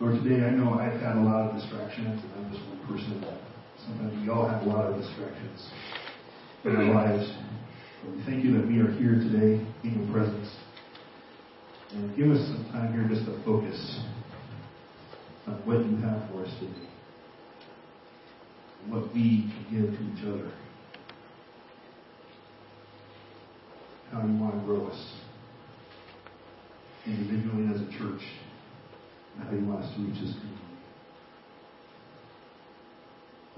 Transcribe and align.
Lord, 0.00 0.24
today 0.24 0.44
I 0.44 0.50
know 0.50 0.74
I've 0.74 1.00
had 1.00 1.16
a 1.16 1.20
lot 1.20 1.50
of 1.50 1.60
distractions, 1.60 2.20
and 2.24 2.32
I'm 2.34 2.52
just 2.52 2.66
one 2.66 2.80
person. 2.88 3.24
Sometimes 3.86 4.20
we 4.20 4.28
all 4.28 4.48
have 4.48 4.62
a 4.62 4.68
lot 4.68 4.86
of 4.86 5.00
distractions 5.00 5.70
in 6.64 6.74
our 6.74 6.92
lives. 6.92 7.32
But 8.02 8.16
we 8.16 8.24
thank 8.24 8.44
you 8.44 8.58
that 8.58 8.66
we 8.66 8.80
are 8.80 8.90
here 8.90 9.14
today 9.14 9.64
in 9.84 10.02
your 10.02 10.12
presence. 10.12 10.50
And 11.92 12.16
give 12.16 12.28
us 12.32 12.44
some 12.48 12.66
time 12.72 12.92
here 12.92 13.06
just 13.08 13.24
to 13.26 13.40
focus 13.44 14.00
on 15.46 15.54
what 15.64 15.78
you 15.86 15.96
have 15.98 16.28
for 16.28 16.44
us 16.44 16.52
today. 16.58 16.88
What 18.88 19.14
we 19.14 19.52
can 19.54 19.64
give 19.70 19.96
to 19.96 20.02
each 20.12 20.26
other. 20.26 20.50
How 24.10 24.26
you 24.26 24.36
want 24.40 24.54
to 24.54 24.60
grow 24.66 24.88
us 24.88 25.14
individually 27.06 27.72
as 27.72 27.80
a 27.80 27.98
church. 27.98 28.22
How 29.38 29.50
you 29.52 29.66
want 29.66 29.84
us 29.84 29.94
to 29.94 30.02
reach 30.02 30.20
this 30.20 30.34
community. 30.34 30.54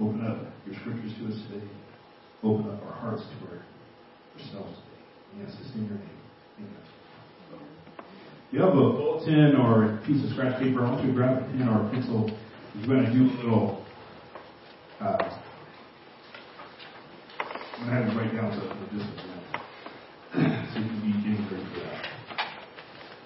Open 0.01 0.27
up 0.27 0.39
your 0.67 0.75
scriptures 0.81 1.13
to 1.19 1.27
us 1.29 1.39
today. 1.49 1.67
Open 2.43 2.71
up 2.71 2.83
our 2.85 2.93
hearts 2.93 3.23
to 3.23 3.49
our, 3.49 3.63
ourselves 4.37 4.77
today. 4.77 5.43
Yes, 5.43 5.57
it's 5.61 5.75
in 5.75 5.87
your 5.87 5.97
name. 5.97 6.21
Amen. 6.59 6.87
You 8.53 8.61
have 8.61 8.71
a 8.71 8.73
bulletin 8.73 9.57
or 9.57 9.85
a 9.85 10.07
piece 10.07 10.25
of 10.25 10.31
scratch 10.33 10.61
paper, 10.61 10.85
I 10.85 10.91
want 10.91 11.05
you 11.05 11.11
to 11.11 11.17
grab 11.17 11.39
a 11.39 11.41
pen 11.47 11.69
or 11.69 11.87
a 11.87 11.91
pencil. 11.91 12.31
We're 12.81 12.87
going 12.87 13.05
to 13.07 13.13
do 13.13 13.25
a 13.25 13.37
little. 13.43 13.85
Uh, 15.01 15.19
I'm 17.79 17.89
going 17.89 17.91
to 17.91 18.03
have 18.03 18.13
you 18.13 18.19
write 18.19 18.33
down 18.35 18.53
in 18.53 18.99
just 18.99 19.11
a 19.11 19.37
so 20.73 20.81
you 20.81 20.87
can 20.87 21.01
be 21.01 21.13
getting 21.25 21.49
ready 21.51 21.65
for 21.73 21.81
that. 21.81 22.07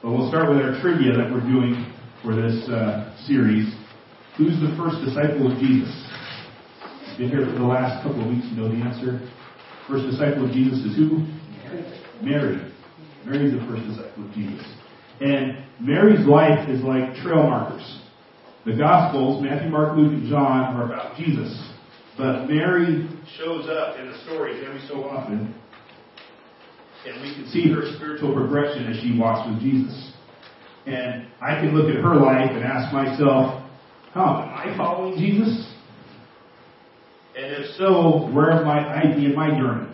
But 0.02 0.10
we'll 0.10 0.28
start 0.28 0.48
with 0.48 0.58
our 0.58 0.80
trivia 0.80 1.16
that 1.16 1.30
we're 1.30 1.40
doing 1.40 1.92
for 2.22 2.36
this 2.36 2.68
uh, 2.68 3.16
series. 3.26 3.72
Who's 4.36 4.58
the 4.60 4.74
first 4.76 5.04
disciple 5.04 5.50
of 5.50 5.58
Jesus? 5.58 5.92
Been 7.18 7.28
here 7.28 7.44
for 7.44 7.52
the 7.52 7.68
last 7.68 8.02
couple 8.02 8.22
of 8.22 8.28
weeks, 8.28 8.46
you 8.48 8.56
know 8.56 8.68
the 8.68 8.80
answer. 8.80 9.20
First 9.88 10.06
disciple 10.08 10.48
of 10.48 10.52
Jesus 10.52 10.78
is 10.88 10.96
who? 10.96 11.26
Mary. 12.22 12.56
Mary 13.26 13.44
is 13.44 13.52
the 13.52 13.66
first 13.68 13.84
disciple 13.84 14.24
of 14.24 14.32
Jesus. 14.32 14.64
And 15.20 15.64
Mary's 15.80 16.26
life 16.26 16.68
is 16.68 16.80
like 16.80 17.14
trail 17.20 17.44
markers. 17.44 18.00
The 18.64 18.76
Gospels, 18.76 19.42
Matthew, 19.42 19.68
Mark, 19.68 19.96
Luke, 19.96 20.12
and 20.12 20.28
John, 20.28 20.76
are 20.76 20.84
about 20.84 21.16
Jesus. 21.16 21.52
But 22.16 22.46
Mary 22.48 23.08
shows 23.36 23.68
up 23.68 23.98
in 23.98 24.10
the 24.10 24.16
stories 24.24 24.64
every 24.66 24.80
so 24.88 25.04
often. 25.04 25.54
And 27.06 27.22
we 27.22 27.34
can 27.34 27.48
see 27.48 27.72
her 27.72 27.82
spiritual 27.96 28.34
progression 28.34 28.86
as 28.86 29.00
she 29.02 29.18
walks 29.18 29.48
with 29.48 29.60
Jesus. 29.60 30.12
And 30.86 31.26
I 31.40 31.56
can 31.56 31.74
look 31.74 31.88
at 31.88 32.02
her 32.02 32.16
life 32.16 32.50
and 32.50 32.64
ask 32.64 32.92
myself, 32.92 33.62
how 34.12 34.42
am 34.42 34.72
I 34.72 34.76
following 34.76 35.18
Jesus? 35.18 35.72
And 37.36 37.64
if 37.64 37.76
so, 37.76 38.28
where 38.32 38.50
am 38.50 38.66
I 38.66 39.14
be 39.14 39.26
in 39.26 39.34
my 39.34 39.50
journey? 39.50 39.92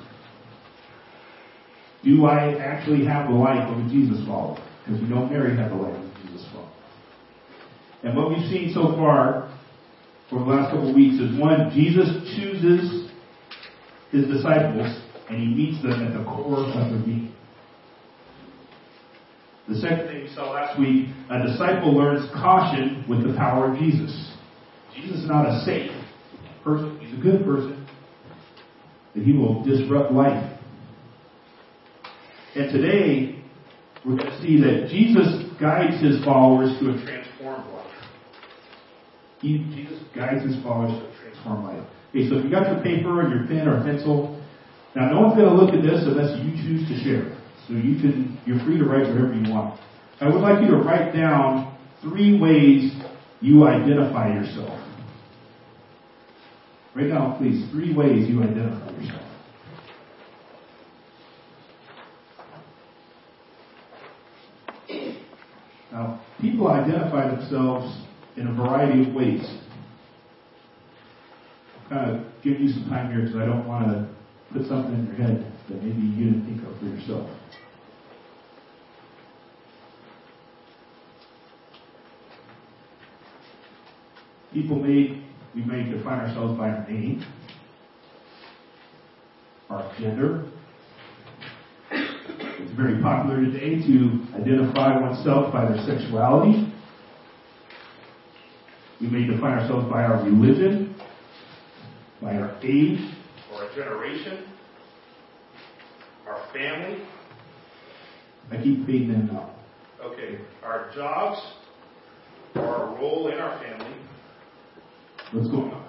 Do 2.04 2.26
I 2.26 2.56
actually 2.58 3.04
have 3.04 3.28
the 3.28 3.34
life 3.34 3.68
of 3.68 3.84
a 3.84 3.88
Jesus 3.88 4.24
follower? 4.26 4.58
Because 4.84 5.00
we 5.02 5.08
know 5.08 5.26
Mary 5.26 5.56
had 5.56 5.70
the 5.70 5.74
life 5.74 5.94
of 5.94 6.02
a 6.02 6.22
Jesus 6.22 6.46
follower. 6.52 6.70
And 8.04 8.16
what 8.16 8.30
we've 8.30 8.48
seen 8.48 8.72
so 8.72 8.94
far 8.94 9.52
for 10.30 10.38
the 10.38 10.44
last 10.44 10.70
couple 10.70 10.90
of 10.90 10.94
weeks 10.94 11.20
is 11.20 11.38
one, 11.38 11.70
Jesus 11.74 12.08
chooses 12.36 13.10
his 14.10 14.26
disciples 14.28 15.02
and 15.28 15.38
he 15.40 15.46
meets 15.46 15.82
them 15.82 16.06
at 16.06 16.16
the 16.16 16.24
core 16.24 16.58
of 16.58 16.90
their 16.90 17.02
being. 17.04 17.34
The 19.68 19.80
second 19.80 20.06
thing 20.06 20.22
we 20.22 20.28
saw 20.34 20.52
last 20.52 20.78
week, 20.78 21.08
a 21.28 21.44
disciple 21.44 21.96
learns 21.96 22.30
caution 22.32 23.04
with 23.08 23.26
the 23.26 23.36
power 23.36 23.72
of 23.72 23.78
Jesus. 23.78 24.32
Jesus 24.94 25.18
is 25.18 25.28
not 25.28 25.46
a 25.46 25.64
safe 25.64 25.90
person, 26.62 26.98
he's 27.00 27.18
a 27.18 27.22
good 27.22 27.44
person, 27.44 27.86
but 29.14 29.22
he 29.22 29.32
will 29.32 29.64
disrupt 29.64 30.12
life. 30.12 30.58
And 32.54 32.72
today, 32.72 33.42
we're 34.04 34.16
going 34.16 34.30
to 34.30 34.42
see 34.42 34.60
that 34.60 34.88
Jesus 34.88 35.44
guides 35.60 36.00
his 36.02 36.24
followers 36.24 36.70
to 36.80 36.90
a 36.90 37.04
transformed 37.04 37.66
life. 37.72 37.86
He, 39.40 39.58
Jesus 39.74 40.02
guides 40.14 40.44
his 40.44 40.62
followers 40.62 40.92
to 40.92 41.06
a 41.06 41.22
transformed 41.22 41.64
life. 41.64 41.86
Okay, 42.10 42.28
so 42.28 42.38
if 42.38 42.44
you 42.44 42.50
got 42.50 42.70
your 42.72 42.82
paper 42.82 43.20
and 43.20 43.34
your 43.34 43.46
pen 43.46 43.68
or 43.68 43.82
pencil, 43.82 44.40
now 44.94 45.10
no 45.10 45.20
one's 45.22 45.34
going 45.34 45.50
to 45.50 45.54
look 45.54 45.74
at 45.74 45.82
this 45.82 46.06
unless 46.06 46.38
you 46.38 46.52
choose 46.62 46.88
to 46.88 46.96
share. 47.02 47.35
So 47.66 47.74
you 47.74 48.00
can, 48.00 48.38
you're 48.46 48.60
free 48.64 48.78
to 48.78 48.84
write 48.84 49.08
whatever 49.08 49.34
you 49.34 49.52
want. 49.52 49.80
I 50.20 50.28
would 50.28 50.40
like 50.40 50.62
you 50.62 50.68
to 50.70 50.76
write 50.76 51.12
down 51.12 51.76
three 52.00 52.38
ways 52.38 52.92
you 53.40 53.66
identify 53.66 54.32
yourself. 54.32 54.80
Write 56.94 57.08
down, 57.08 57.36
please, 57.38 57.68
three 57.72 57.92
ways 57.94 58.28
you 58.28 58.42
identify 58.42 58.90
yourself. 58.92 59.22
Now, 65.92 66.20
people 66.40 66.68
identify 66.68 67.34
themselves 67.34 68.00
in 68.36 68.46
a 68.46 68.52
variety 68.52 69.08
of 69.08 69.14
ways. 69.14 69.42
I'll 71.82 71.88
kind 71.88 72.10
of 72.16 72.26
give 72.44 72.60
you 72.60 72.68
some 72.68 72.88
time 72.88 73.12
here 73.12 73.22
because 73.22 73.36
I 73.36 73.46
don't 73.46 73.66
want 73.66 73.86
to 73.88 74.08
put 74.52 74.68
something 74.68 74.94
in 74.94 75.06
your 75.06 75.16
head 75.16 75.55
that 75.68 75.82
maybe 75.82 76.00
you 76.00 76.24
didn't 76.24 76.46
think 76.46 76.66
of 76.66 76.78
for 76.78 76.84
yourself. 76.84 77.30
People 84.52 84.76
may, 84.76 85.22
we 85.54 85.62
may 85.64 85.90
define 85.90 86.20
ourselves 86.20 86.56
by 86.56 86.70
our 86.70 86.88
name, 86.88 87.24
our 89.68 89.92
gender. 89.98 90.46
It's 91.90 92.72
very 92.74 93.02
popular 93.02 93.44
today 93.44 93.82
to 93.86 94.26
identify 94.34 94.98
oneself 94.98 95.52
by 95.52 95.66
their 95.66 95.84
sexuality. 95.84 96.72
We 99.00 99.08
may 99.08 99.26
define 99.26 99.58
ourselves 99.58 99.90
by 99.90 100.04
our 100.04 100.24
religion, 100.24 100.94
by 102.22 102.36
our 102.36 102.56
age 102.62 103.00
or 103.52 103.64
our 103.64 103.74
generation, 103.74 104.45
family. 106.56 107.06
I 108.50 108.62
keep 108.62 108.86
fading 108.86 109.10
in 109.10 109.30
up. 109.30 109.56
Okay, 110.02 110.38
our 110.62 110.90
jobs 110.94 111.40
or 112.54 112.62
our 112.62 112.94
role 112.96 113.28
in 113.28 113.38
our 113.38 113.58
family. 113.58 113.96
What's 115.32 115.48
going 115.48 115.72
on? 115.72 115.88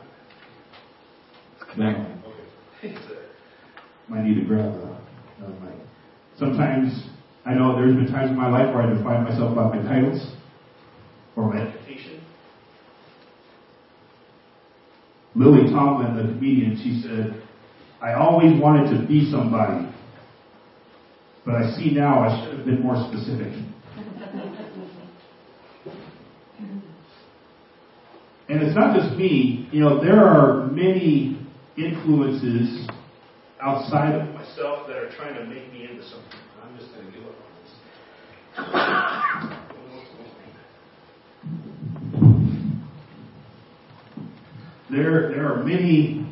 Connecting. 1.71 2.23
Okay. 2.79 2.97
Might 4.09 4.23
need 4.23 4.35
to 4.35 4.45
grab 4.45 4.65
a, 4.65 5.01
another 5.37 5.59
mic. 5.61 5.75
Sometimes, 6.39 7.09
I 7.45 7.53
know 7.53 7.75
there's 7.75 7.93
been 7.93 8.07
times 8.07 8.31
in 8.31 8.37
my 8.37 8.49
life 8.49 8.73
where 8.73 8.83
I 8.83 8.93
define 8.93 9.23
myself 9.23 9.55
by 9.55 9.75
my 9.75 9.81
titles 9.83 10.35
or 11.35 11.53
my 11.53 11.61
education. 11.61 12.23
Lily 15.35 15.69
Tomlin, 15.71 16.15
the 16.15 16.33
comedian, 16.33 16.77
she 16.77 17.01
said, 17.01 17.43
I 18.01 18.13
always 18.13 18.59
wanted 18.59 18.97
to 18.97 19.07
be 19.07 19.29
somebody, 19.29 19.87
but 21.47 21.55
I 21.55 21.71
see 21.77 21.91
now 21.91 22.19
I 22.19 22.43
should 22.43 22.57
have 22.57 22.65
been 22.65 22.81
more 22.81 22.97
specific. 23.07 23.53
And 28.49 28.61
it's 28.61 28.75
not 28.75 28.97
just 28.97 29.15
me, 29.17 29.69
you 29.71 29.79
know, 29.79 30.03
there 30.03 30.25
are 30.25 30.67
many 30.67 31.39
influences 31.77 32.85
outside 33.61 34.15
of 34.15 34.27
myself 34.33 34.87
that 34.87 34.97
are 34.97 35.09
trying 35.15 35.35
to 35.35 35.45
make 35.45 35.71
me 35.71 35.87
into 35.89 36.03
something. 36.09 36.39
I'm 36.61 36.77
just 36.77 36.91
going 36.93 37.05
to 37.05 37.11
give 37.13 37.25
up 37.25 37.35
on 37.39 37.53
this. 37.61 37.73
There, 44.89 45.29
there 45.31 45.53
are 45.53 45.63
many 45.63 46.29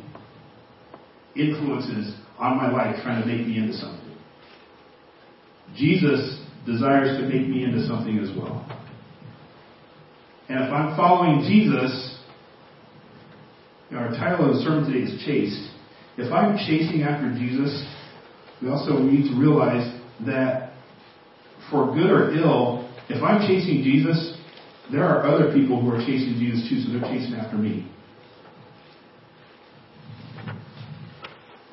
influences 1.34 2.14
on 2.38 2.58
my 2.58 2.70
life 2.70 2.96
trying 3.02 3.22
to 3.22 3.26
make 3.26 3.46
me 3.46 3.56
into 3.58 3.72
something. 3.74 4.05
Jesus 5.76 6.40
desires 6.66 7.20
to 7.20 7.28
make 7.28 7.48
me 7.48 7.64
into 7.64 7.86
something 7.86 8.18
as 8.18 8.36
well. 8.36 8.64
And 10.48 10.64
if 10.64 10.72
I'm 10.72 10.96
following 10.96 11.40
Jesus, 11.42 12.18
our 13.92 14.08
title 14.08 14.50
of 14.50 14.56
the 14.56 14.62
sermon 14.62 14.90
today 14.90 15.10
is 15.10 15.24
Chased. 15.24 15.70
If 16.18 16.32
I'm 16.32 16.56
chasing 16.56 17.02
after 17.02 17.30
Jesus, 17.38 17.86
we 18.62 18.68
also 18.68 18.98
need 18.98 19.30
to 19.30 19.38
realize 19.38 20.00
that 20.24 20.72
for 21.70 21.94
good 21.94 22.10
or 22.10 22.32
ill, 22.34 22.90
if 23.08 23.22
I'm 23.22 23.46
chasing 23.46 23.82
Jesus, 23.82 24.38
there 24.90 25.04
are 25.04 25.26
other 25.26 25.52
people 25.52 25.80
who 25.80 25.90
are 25.90 25.98
chasing 25.98 26.36
Jesus 26.38 26.68
too, 26.68 26.80
so 26.80 26.92
they're 26.92 27.10
chasing 27.12 27.34
after 27.34 27.56
me. 27.56 27.90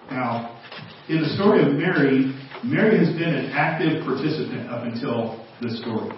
Now, 0.10 0.62
in 1.10 1.22
the 1.22 1.30
story 1.30 1.62
of 1.62 1.74
Mary, 1.74 2.34
Mary 2.64 2.98
has 2.98 3.10
been 3.18 3.36
an 3.36 3.52
active 3.52 4.06
participant 4.06 4.70
up 4.70 4.84
until 4.86 5.46
this 5.62 5.82
story. 5.82 6.16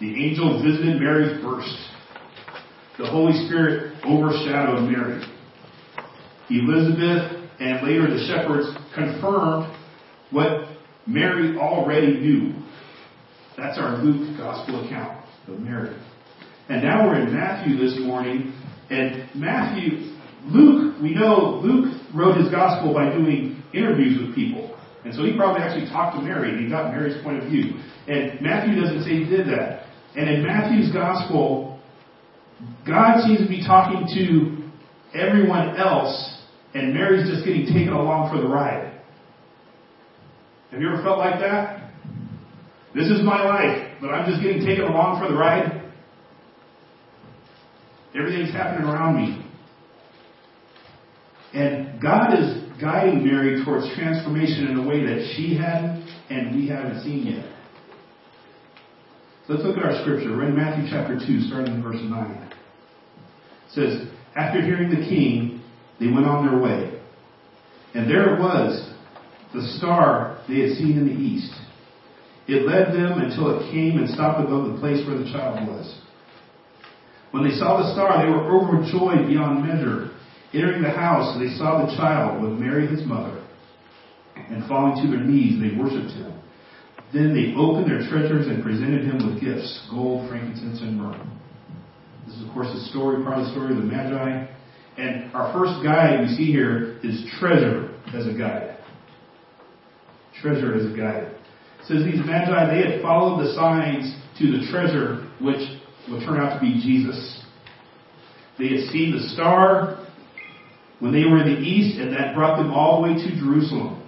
The 0.00 0.24
angel 0.24 0.62
visited 0.62 1.00
Mary 1.00 1.42
first. 1.42 1.74
The 2.98 3.06
Holy 3.06 3.32
Spirit 3.46 3.94
overshadowed 4.04 4.88
Mary. 4.88 5.24
Elizabeth 6.50 7.50
and 7.58 7.86
later 7.86 8.08
the 8.08 8.26
shepherds 8.28 8.68
confirmed 8.94 9.74
what 10.30 10.68
Mary 11.06 11.56
already 11.56 12.20
knew. 12.20 12.54
That's 13.56 13.78
our 13.78 13.98
Luke 13.98 14.36
gospel 14.38 14.86
account 14.86 15.26
of 15.48 15.58
Mary. 15.58 15.96
And 16.68 16.82
now 16.82 17.08
we're 17.08 17.26
in 17.26 17.34
Matthew 17.34 17.76
this 17.76 17.98
morning, 17.98 18.54
and 18.88 19.28
Matthew, 19.34 20.12
Luke, 20.46 21.02
we 21.02 21.12
know 21.12 21.60
Luke 21.62 21.92
wrote 22.14 22.36
his 22.36 22.50
gospel 22.50 22.94
by 22.94 23.10
doing 23.10 23.62
interviews 23.74 24.20
with 24.20 24.34
people. 24.34 24.71
And 25.04 25.14
so 25.14 25.24
he 25.24 25.36
probably 25.36 25.62
actually 25.62 25.88
talked 25.90 26.16
to 26.16 26.22
Mary 26.22 26.50
and 26.50 26.64
he 26.64 26.70
got 26.70 26.92
Mary's 26.92 27.20
point 27.22 27.42
of 27.42 27.48
view. 27.48 27.74
And 28.06 28.40
Matthew 28.40 28.80
doesn't 28.80 29.02
say 29.02 29.10
he 29.10 29.24
did 29.24 29.46
that. 29.48 29.86
And 30.14 30.28
in 30.28 30.42
Matthew's 30.44 30.92
gospel, 30.92 31.80
God 32.86 33.22
seems 33.24 33.40
to 33.40 33.48
be 33.48 33.64
talking 33.64 34.06
to 34.14 35.18
everyone 35.18 35.76
else 35.76 36.42
and 36.74 36.94
Mary's 36.94 37.28
just 37.28 37.44
getting 37.44 37.66
taken 37.66 37.92
along 37.92 38.30
for 38.30 38.40
the 38.40 38.48
ride. 38.48 39.00
Have 40.70 40.80
you 40.80 40.88
ever 40.88 41.02
felt 41.02 41.18
like 41.18 41.38
that? 41.40 41.90
This 42.94 43.08
is 43.08 43.20
my 43.22 43.44
life, 43.44 43.98
but 44.00 44.08
I'm 44.08 44.30
just 44.30 44.42
getting 44.42 44.64
taken 44.64 44.84
along 44.84 45.20
for 45.20 45.28
the 45.30 45.36
ride. 45.36 45.82
Everything's 48.14 48.52
happening 48.52 48.88
around 48.88 49.16
me. 49.16 49.46
And 51.54 52.00
God 52.00 52.38
is 52.38 52.61
guiding 52.82 53.24
Mary 53.24 53.64
towards 53.64 53.86
transformation 53.94 54.66
in 54.68 54.78
a 54.78 54.86
way 54.86 55.04
that 55.06 55.32
she 55.36 55.56
hadn't 55.56 56.02
and 56.28 56.56
we 56.56 56.68
haven't 56.68 57.02
seen 57.02 57.26
yet. 57.26 57.46
Let's 59.48 59.62
look 59.62 59.76
at 59.76 59.84
our 59.84 60.02
scripture. 60.02 60.30
We're 60.36 60.48
in 60.48 60.56
Matthew 60.56 60.90
chapter 60.90 61.18
2, 61.18 61.42
starting 61.42 61.74
in 61.74 61.82
verse 61.82 62.00
9. 62.00 62.42
It 62.42 62.54
says, 63.72 64.08
After 64.36 64.60
hearing 64.62 64.90
the 64.90 65.08
king, 65.08 65.62
they 66.00 66.06
went 66.06 66.26
on 66.26 66.46
their 66.46 66.60
way. 66.60 67.00
And 67.94 68.10
there 68.10 68.34
it 68.34 68.40
was, 68.40 68.92
the 69.52 69.62
star 69.78 70.42
they 70.48 70.60
had 70.60 70.78
seen 70.78 70.98
in 70.98 71.06
the 71.06 71.12
east. 71.12 71.52
It 72.48 72.66
led 72.66 72.88
them 72.94 73.18
until 73.18 73.58
it 73.58 73.70
came 73.70 73.98
and 73.98 74.08
stopped 74.08 74.40
above 74.40 74.72
the 74.72 74.78
place 74.80 75.06
where 75.06 75.18
the 75.18 75.30
child 75.30 75.68
was. 75.68 76.00
When 77.30 77.44
they 77.44 77.54
saw 77.54 77.82
the 77.82 77.92
star, 77.92 78.24
they 78.24 78.30
were 78.30 78.50
overjoyed 78.50 79.28
beyond 79.28 79.66
measure. 79.66 80.11
Entering 80.54 80.82
the 80.82 80.90
house, 80.90 81.38
they 81.38 81.48
saw 81.56 81.84
the 81.84 81.96
child 81.96 82.42
with 82.42 82.58
Mary 82.58 82.86
his 82.86 83.06
mother, 83.06 83.42
and 84.36 84.66
falling 84.68 85.02
to 85.02 85.10
their 85.10 85.24
knees, 85.24 85.60
they 85.60 85.76
worshipped 85.76 86.12
him. 86.12 86.32
Then 87.12 87.32
they 87.32 87.54
opened 87.56 87.90
their 87.90 88.08
treasures 88.08 88.46
and 88.46 88.62
presented 88.62 89.04
him 89.04 89.16
with 89.26 89.40
gifts, 89.40 89.86
gold, 89.90 90.28
frankincense, 90.28 90.80
and 90.80 90.96
myrrh. 90.96 91.16
This 92.26 92.36
is, 92.36 92.46
of 92.46 92.52
course, 92.52 92.68
the 92.72 92.80
story, 92.90 93.22
part 93.22 93.38
of 93.38 93.46
the 93.46 93.50
story 93.52 93.72
of 93.72 93.78
the 93.78 93.84
Magi. 93.84 94.46
And 94.98 95.32
our 95.32 95.52
first 95.52 95.82
guide 95.82 96.20
we 96.20 96.28
see 96.36 96.52
here 96.52 96.98
is 97.02 97.24
treasure 97.38 97.94
as 98.14 98.26
a 98.26 98.36
guide. 98.36 98.78
Treasure 100.40 100.74
as 100.74 100.84
a 100.84 100.96
guide. 100.96 101.34
It 101.80 101.86
says 101.86 102.04
these 102.04 102.24
Magi, 102.24 102.74
they 102.74 102.92
had 102.92 103.02
followed 103.02 103.44
the 103.44 103.54
signs 103.54 104.14
to 104.38 104.52
the 104.52 104.66
treasure, 104.70 105.28
which 105.40 105.60
will 106.08 106.20
turn 106.20 106.40
out 106.40 106.54
to 106.54 106.60
be 106.60 106.80
Jesus. 106.80 107.42
They 108.58 108.68
had 108.68 108.90
seen 108.90 109.12
the 109.12 109.28
star 109.34 110.01
when 111.02 111.10
they 111.10 111.26
were 111.26 111.42
in 111.42 111.52
the 111.52 111.60
east, 111.60 111.98
and 111.98 112.14
that 112.14 112.32
brought 112.32 112.62
them 112.62 112.70
all 112.70 113.02
the 113.02 113.10
way 113.10 113.14
to 113.18 113.28
Jerusalem. 113.34 114.06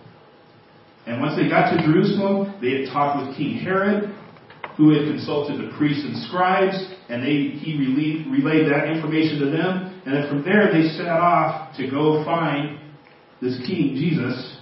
And 1.06 1.20
once 1.20 1.34
they 1.34 1.48
got 1.48 1.74
to 1.74 1.82
Jerusalem, 1.82 2.54
they 2.62 2.86
had 2.86 2.92
talked 2.94 3.18
with 3.18 3.36
King 3.36 3.58
Herod, 3.58 4.14
who 4.76 4.94
had 4.94 5.10
consulted 5.10 5.58
the 5.58 5.76
priests 5.76 6.04
and 6.04 6.16
scribes, 6.30 6.78
and 7.08 7.20
they, 7.20 7.58
he 7.58 7.74
relayed, 7.74 8.30
relayed 8.30 8.70
that 8.70 8.86
information 8.86 9.40
to 9.40 9.46
them. 9.50 10.00
And 10.06 10.14
then 10.14 10.28
from 10.28 10.44
there, 10.44 10.70
they 10.72 10.86
set 10.94 11.08
off 11.08 11.76
to 11.78 11.90
go 11.90 12.24
find 12.24 12.78
this 13.42 13.58
king, 13.66 13.98
Jesus. 13.98 14.56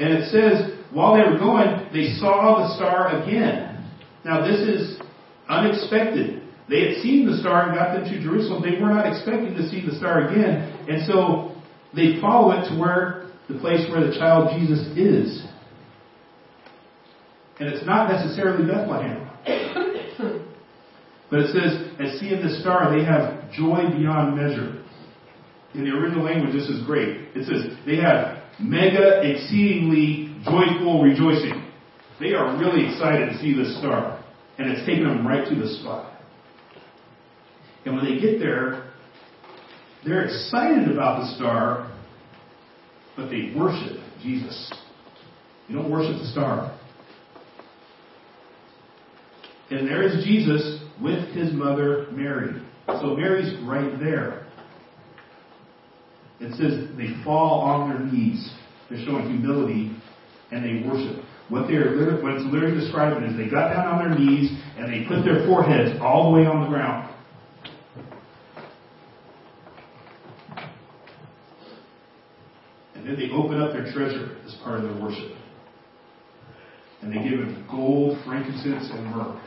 And 0.00 0.12
it 0.12 0.28
says, 0.28 0.84
while 0.92 1.16
they 1.16 1.24
were 1.24 1.38
going, 1.38 1.88
they 1.94 2.12
saw 2.20 2.60
the 2.60 2.76
star 2.76 3.22
again. 3.22 3.88
Now, 4.22 4.46
this 4.46 4.60
is 4.60 5.00
unexpected. 5.48 6.42
They 6.72 6.88
had 6.88 7.02
seen 7.02 7.30
the 7.30 7.36
star 7.36 7.68
and 7.68 7.76
got 7.76 7.92
them 7.92 8.08
to 8.08 8.22
Jerusalem. 8.22 8.62
They 8.62 8.80
were 8.80 8.88
not 8.88 9.06
expecting 9.06 9.52
to 9.54 9.68
see 9.68 9.84
the 9.84 9.94
star 9.98 10.32
again. 10.32 10.72
And 10.88 11.06
so 11.06 11.54
they 11.94 12.18
follow 12.18 12.52
it 12.56 12.66
to 12.70 12.80
where 12.80 13.28
the 13.46 13.60
place 13.60 13.84
where 13.90 14.00
the 14.00 14.16
child 14.16 14.58
Jesus 14.58 14.80
is. 14.96 15.44
And 17.60 17.68
it's 17.68 17.84
not 17.84 18.10
necessarily 18.10 18.66
Bethlehem. 18.66 19.28
but 21.30 21.40
it 21.40 21.52
says, 21.52 21.92
as 22.00 22.18
seeing 22.18 22.40
the 22.40 22.58
star, 22.62 22.96
they 22.96 23.04
have 23.04 23.52
joy 23.52 23.92
beyond 23.92 24.34
measure. 24.34 24.82
In 25.74 25.84
the 25.84 25.90
original 25.90 26.24
language, 26.24 26.54
this 26.54 26.70
is 26.70 26.86
great. 26.86 27.36
It 27.36 27.44
says, 27.44 27.76
they 27.84 27.96
have 27.96 28.44
mega, 28.58 29.20
exceedingly 29.20 30.40
joyful 30.42 31.02
rejoicing. 31.02 31.68
They 32.18 32.32
are 32.32 32.56
really 32.56 32.88
excited 32.88 33.28
to 33.28 33.38
see 33.40 33.54
this 33.54 33.76
star. 33.76 34.24
And 34.56 34.70
it's 34.70 34.86
taken 34.86 35.04
them 35.04 35.26
right 35.26 35.46
to 35.46 35.54
the 35.54 35.68
spot. 35.68 36.11
And 37.84 37.96
when 37.96 38.04
they 38.04 38.20
get 38.20 38.38
there, 38.38 38.92
they're 40.04 40.24
excited 40.24 40.90
about 40.90 41.20
the 41.20 41.36
star, 41.36 41.92
but 43.16 43.28
they 43.28 43.52
worship 43.56 43.98
Jesus. 44.22 44.72
You 45.68 45.76
don't 45.76 45.90
worship 45.90 46.18
the 46.20 46.26
star. 46.28 46.78
And 49.70 49.88
there 49.88 50.02
is 50.02 50.24
Jesus 50.24 50.82
with 51.00 51.28
his 51.34 51.52
mother 51.52 52.06
Mary. 52.12 52.60
So 52.86 53.16
Mary's 53.16 53.58
right 53.62 53.98
there. 53.98 54.46
It 56.40 56.52
says 56.56 56.96
they 56.96 57.22
fall 57.24 57.60
on 57.60 57.88
their 57.88 58.00
knees. 58.00 58.52
They're 58.90 59.04
showing 59.04 59.28
humility 59.28 59.96
and 60.50 60.64
they 60.64 60.86
worship. 60.86 61.24
What 61.48 61.68
they're 61.68 61.96
what 62.22 62.34
it's 62.34 62.44
literally 62.52 62.78
describing 62.78 63.24
is 63.24 63.36
they 63.36 63.48
got 63.48 63.70
down 63.70 63.86
on 63.86 63.98
their 64.10 64.18
knees 64.18 64.50
and 64.76 64.92
they 64.92 65.06
put 65.08 65.24
their 65.24 65.46
foreheads 65.46 65.98
all 66.02 66.30
the 66.30 66.38
way 66.38 66.46
on 66.46 66.62
the 66.62 66.68
ground. 66.68 67.11
Then 73.12 73.28
they 73.28 73.34
open 73.34 73.60
up 73.60 73.72
their 73.72 73.92
treasure 73.92 74.36
as 74.46 74.54
part 74.64 74.80
of 74.80 74.84
their 74.84 75.02
worship. 75.02 75.36
And 77.02 77.12
they 77.12 77.16
give 77.16 77.40
him 77.40 77.66
gold, 77.70 78.16
frankincense, 78.24 78.90
and 78.90 79.04
myrrh. 79.06 79.40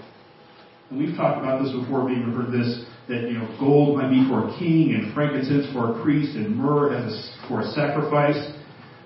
And 0.89 0.99
we've 0.99 1.15
talked 1.15 1.39
about 1.39 1.63
this 1.63 1.73
before, 1.73 2.05
we 2.05 2.11
even 2.11 2.31
heard 2.33 2.51
this, 2.51 2.85
that, 3.07 3.23
you 3.23 3.39
know, 3.39 3.57
gold 3.59 3.97
might 3.97 4.09
be 4.09 4.27
for 4.29 4.49
a 4.49 4.59
king 4.59 4.93
and 4.93 5.13
frankincense 5.15 5.71
for 5.73 5.97
a 5.97 6.03
priest 6.03 6.35
and 6.35 6.55
myrrh 6.55 6.93
as 6.93 7.11
a, 7.11 7.47
for 7.47 7.61
a 7.61 7.71
sacrifice. 7.71 8.37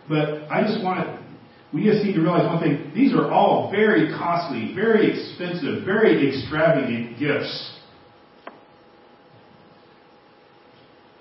But 0.10 0.52
I 0.52 0.64
just 0.64 0.84
want 0.84 1.06
to, 1.06 1.24
we 1.72 1.86
just 1.86 2.04
need 2.04 2.14
to 2.14 2.22
realize 2.22 2.46
one 2.46 2.60
thing. 2.60 2.92
These 2.94 3.14
are 3.14 3.32
all 3.32 3.72
very 3.72 4.10
costly, 4.10 4.74
very 4.76 5.08
expensive, 5.08 5.86
very 5.86 6.28
extravagant 6.28 7.18
gifts. 7.18 7.79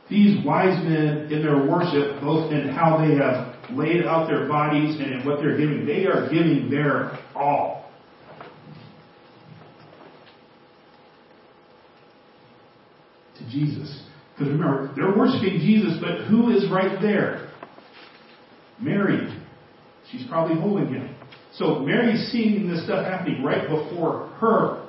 These 0.08 0.44
wise 0.44 0.82
men 0.84 1.30
in 1.30 1.42
their 1.42 1.66
worship, 1.66 2.20
both 2.22 2.50
in 2.52 2.68
how 2.68 2.96
they 2.96 3.14
have 3.16 3.54
laid 3.76 4.04
out 4.04 4.26
their 4.26 4.48
bodies 4.48 4.96
and 4.98 5.12
in 5.12 5.26
what 5.26 5.38
they're 5.40 5.56
giving, 5.56 5.84
they 5.84 6.06
are 6.06 6.28
giving 6.30 6.70
their 6.70 7.18
all. 7.34 7.90
To 13.36 13.50
Jesus. 13.50 14.04
Because 14.32 14.52
remember, 14.52 14.92
they're 14.96 15.16
worshiping 15.16 15.58
Jesus, 15.60 15.98
but 16.00 16.26
who 16.26 16.50
is 16.56 16.70
right 16.70 17.00
there? 17.02 17.50
Mary. 18.80 19.28
She's 20.10 20.26
probably 20.28 20.58
holding 20.58 20.88
him. 20.88 21.14
So 21.52 21.80
Mary's 21.80 22.30
seeing 22.30 22.68
this 22.68 22.84
stuff 22.84 23.04
happening 23.04 23.42
right 23.42 23.68
before 23.68 24.28
her. 24.40 24.84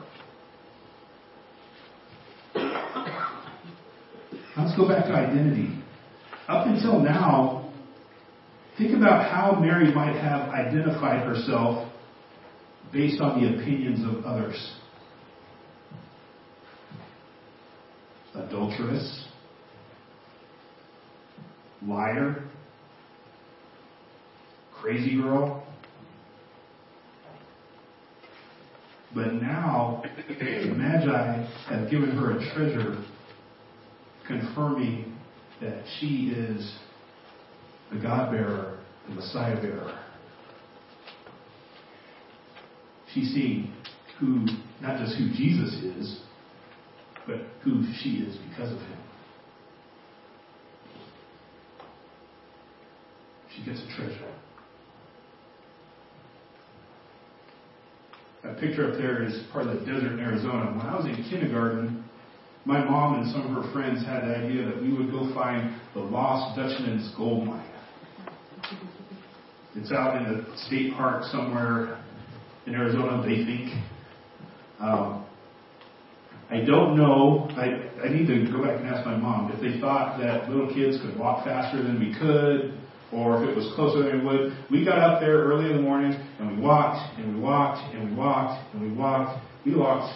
Let's 4.55 4.67
go 4.79 4.87
back 4.87 5.05
to 5.05 5.11
identity. 5.11 5.77
Up 6.47 6.65
until 6.65 6.99
now, 6.99 7.71
think 8.77 8.95
about 8.95 9.29
how 9.29 9.59
Mary 9.59 9.93
might 9.93 10.15
have 10.15 10.49
identified 10.49 11.27
herself 11.27 11.91
based 12.91 13.21
on 13.21 13.41
the 13.41 13.49
opinions 13.55 14.03
of 14.05 14.23
others. 14.23 14.73
Adulteress, 18.35 19.27
liar, 21.85 22.45
crazy 24.81 25.17
girl. 25.17 25.65
But 29.13 29.33
now, 29.33 30.03
the 30.27 30.73
Magi 30.77 31.49
have 31.67 31.91
given 31.91 32.11
her 32.11 32.37
a 32.37 32.53
treasure 32.53 33.03
confirming 34.29 35.17
that 35.59 35.83
she 35.99 36.31
is 36.35 36.77
the 37.91 37.99
God 37.99 38.31
bearer, 38.31 38.77
the 39.07 39.15
Messiah 39.15 39.59
bearer. 39.59 39.99
She's 43.13 43.33
seeing 43.33 43.73
who, 44.19 44.45
not 44.81 44.99
just 44.99 45.17
who 45.17 45.29
Jesus 45.31 45.73
is, 45.83 46.21
but 47.25 47.37
who 47.63 47.83
she 48.01 48.17
is 48.17 48.37
because 48.49 48.71
of 48.71 48.77
him. 48.77 48.99
She 53.55 53.65
gets 53.65 53.79
a 53.81 53.95
treasure. 53.95 54.31
That 58.43 58.59
picture 58.59 58.91
up 58.91 58.97
there 58.99 59.23
is 59.23 59.43
part 59.51 59.65
of 59.67 59.79
the 59.79 59.85
desert 59.85 60.13
in 60.13 60.19
Arizona. 60.19 60.71
When 60.77 60.85
I 60.85 60.95
was 60.95 61.05
in 61.05 61.15
kindergarten, 61.29 62.05
my 62.65 62.83
mom 62.83 63.21
and 63.21 63.31
some 63.31 63.55
of 63.55 63.63
her 63.63 63.71
friends 63.71 64.05
had 64.05 64.23
the 64.23 64.35
idea 64.35 64.65
that 64.65 64.81
we 64.81 64.93
would 64.93 65.11
go 65.11 65.33
find 65.33 65.79
the 65.93 65.99
lost 65.99 66.57
Dutchman's 66.57 67.13
gold 67.15 67.47
mine. 67.47 67.65
It's 69.75 69.91
out 69.91 70.17
in 70.17 70.25
a 70.25 70.57
state 70.65 70.93
park 70.93 71.23
somewhere 71.25 72.03
in 72.65 72.75
Arizona, 72.75 73.23
they 73.25 73.45
think. 73.45 73.71
Um, 74.79 75.25
I 76.49 76.61
don't 76.65 76.97
know. 76.97 77.47
I, 77.51 78.05
I 78.05 78.09
need 78.09 78.25
to 78.27 78.51
go 78.51 78.63
back 78.63 78.79
and 78.79 78.87
ask 78.87 79.05
my 79.05 79.15
mom 79.15 79.51
if 79.51 79.61
they 79.61 79.79
thought 79.79 80.19
that 80.19 80.49
little 80.49 80.73
kids 80.73 80.97
could 81.01 81.17
walk 81.17 81.45
faster 81.45 81.81
than 81.81 81.99
we 81.99 82.13
could, 82.17 82.77
or 83.13 83.43
if 83.43 83.49
it 83.49 83.55
was 83.55 83.71
closer 83.75 84.03
than 84.03 84.19
we 84.19 84.25
would. 84.25 84.57
We 84.71 84.83
got 84.83 84.97
up 84.97 85.21
there 85.21 85.37
early 85.43 85.69
in 85.69 85.77
the 85.77 85.81
morning 85.81 86.13
and 86.39 86.57
we 86.57 86.61
walked 86.61 87.19
and 87.19 87.35
we 87.35 87.41
walked 87.41 87.93
and 87.93 88.09
we 88.09 88.15
walked 88.15 88.73
and 88.73 88.81
we 88.81 88.97
walked. 88.97 89.45
We 89.65 89.75
walked 89.75 90.13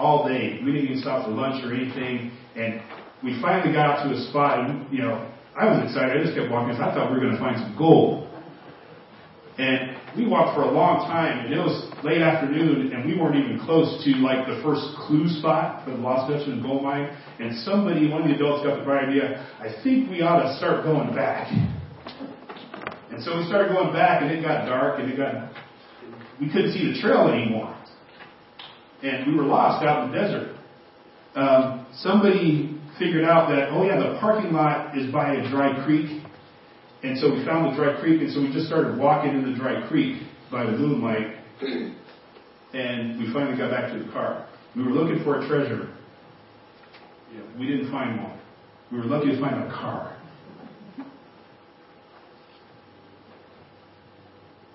all 0.00 0.26
day. 0.26 0.58
We 0.64 0.72
didn't 0.72 0.88
even 0.88 1.00
stop 1.00 1.26
for 1.26 1.30
lunch 1.30 1.62
or 1.64 1.72
anything. 1.72 2.32
And 2.56 2.80
we 3.22 3.36
finally 3.40 3.72
got 3.72 3.86
out 3.86 4.08
to 4.08 4.16
a 4.16 4.20
spot, 4.32 4.64
and 4.64 4.90
you 4.90 5.04
know, 5.04 5.28
I 5.54 5.68
was 5.68 5.84
excited. 5.84 6.16
I 6.16 6.24
just 6.24 6.34
kept 6.34 6.50
walking 6.50 6.72
because 6.72 6.80
I 6.80 6.94
thought 6.94 7.12
we 7.12 7.20
were 7.20 7.24
going 7.24 7.36
to 7.36 7.42
find 7.42 7.60
some 7.60 7.76
gold. 7.76 8.26
And 9.58 9.96
we 10.16 10.26
walked 10.26 10.56
for 10.56 10.64
a 10.64 10.72
long 10.72 11.04
time, 11.04 11.44
and 11.44 11.52
it 11.52 11.60
was 11.60 11.92
late 12.02 12.22
afternoon, 12.22 12.96
and 12.96 13.04
we 13.04 13.12
weren't 13.12 13.36
even 13.36 13.60
close 13.60 14.02
to 14.02 14.10
like 14.24 14.48
the 14.48 14.58
first 14.64 14.82
clue 15.04 15.28
spot 15.28 15.84
for 15.84 15.92
the 15.92 16.00
Lost 16.00 16.32
Dutchman 16.32 16.62
gold 16.62 16.82
mine. 16.82 17.12
And 17.38 17.54
somebody, 17.60 18.08
one 18.08 18.22
of 18.22 18.28
the 18.28 18.34
adults, 18.34 18.64
got 18.64 18.78
the 18.80 18.84
bright 18.84 19.12
idea. 19.12 19.44
I 19.60 19.68
think 19.84 20.08
we 20.08 20.22
ought 20.22 20.42
to 20.42 20.56
start 20.56 20.82
going 20.82 21.14
back. 21.14 21.52
And 23.12 23.22
so 23.22 23.36
we 23.36 23.44
started 23.46 23.68
going 23.68 23.92
back, 23.92 24.22
and 24.22 24.32
it 24.32 24.40
got 24.40 24.64
dark, 24.64 24.98
and 24.98 25.12
it 25.12 25.16
got 25.16 25.52
we 26.40 26.48
couldn't 26.48 26.72
see 26.72 26.90
the 26.90 26.98
trail 26.98 27.28
anymore, 27.28 27.76
and 29.02 29.26
we 29.26 29.36
were 29.36 29.44
lost 29.44 29.84
out 29.84 30.04
in 30.04 30.12
the 30.12 30.18
desert. 30.18 30.56
Um, 31.34 31.86
somebody 31.94 32.80
figured 32.98 33.24
out 33.24 33.48
that 33.48 33.70
oh 33.70 33.84
yeah, 33.84 33.96
the 33.96 34.18
parking 34.20 34.52
lot 34.52 34.96
is 34.96 35.10
by 35.12 35.34
a 35.34 35.48
dry 35.50 35.84
creek, 35.84 36.22
and 37.02 37.18
so 37.18 37.32
we 37.32 37.44
found 37.44 37.72
the 37.72 37.76
dry 37.76 38.00
creek, 38.00 38.20
and 38.20 38.32
so 38.32 38.40
we 38.40 38.52
just 38.52 38.66
started 38.66 38.98
walking 38.98 39.30
in 39.30 39.50
the 39.50 39.56
dry 39.58 39.86
creek 39.88 40.22
by 40.50 40.64
the 40.64 40.72
moonlight, 40.72 41.36
and 42.72 43.18
we 43.18 43.32
finally 43.32 43.56
got 43.56 43.70
back 43.70 43.92
to 43.92 43.98
the 44.02 44.10
car. 44.12 44.48
We 44.76 44.82
were 44.82 44.90
looking 44.90 45.24
for 45.24 45.40
a 45.40 45.48
treasure. 45.48 45.88
we 47.58 47.66
didn't 47.66 47.90
find 47.90 48.22
one. 48.22 48.38
We 48.92 48.98
were 48.98 49.04
lucky 49.04 49.30
to 49.30 49.40
find 49.40 49.62
a 49.62 49.70
car. 49.70 50.16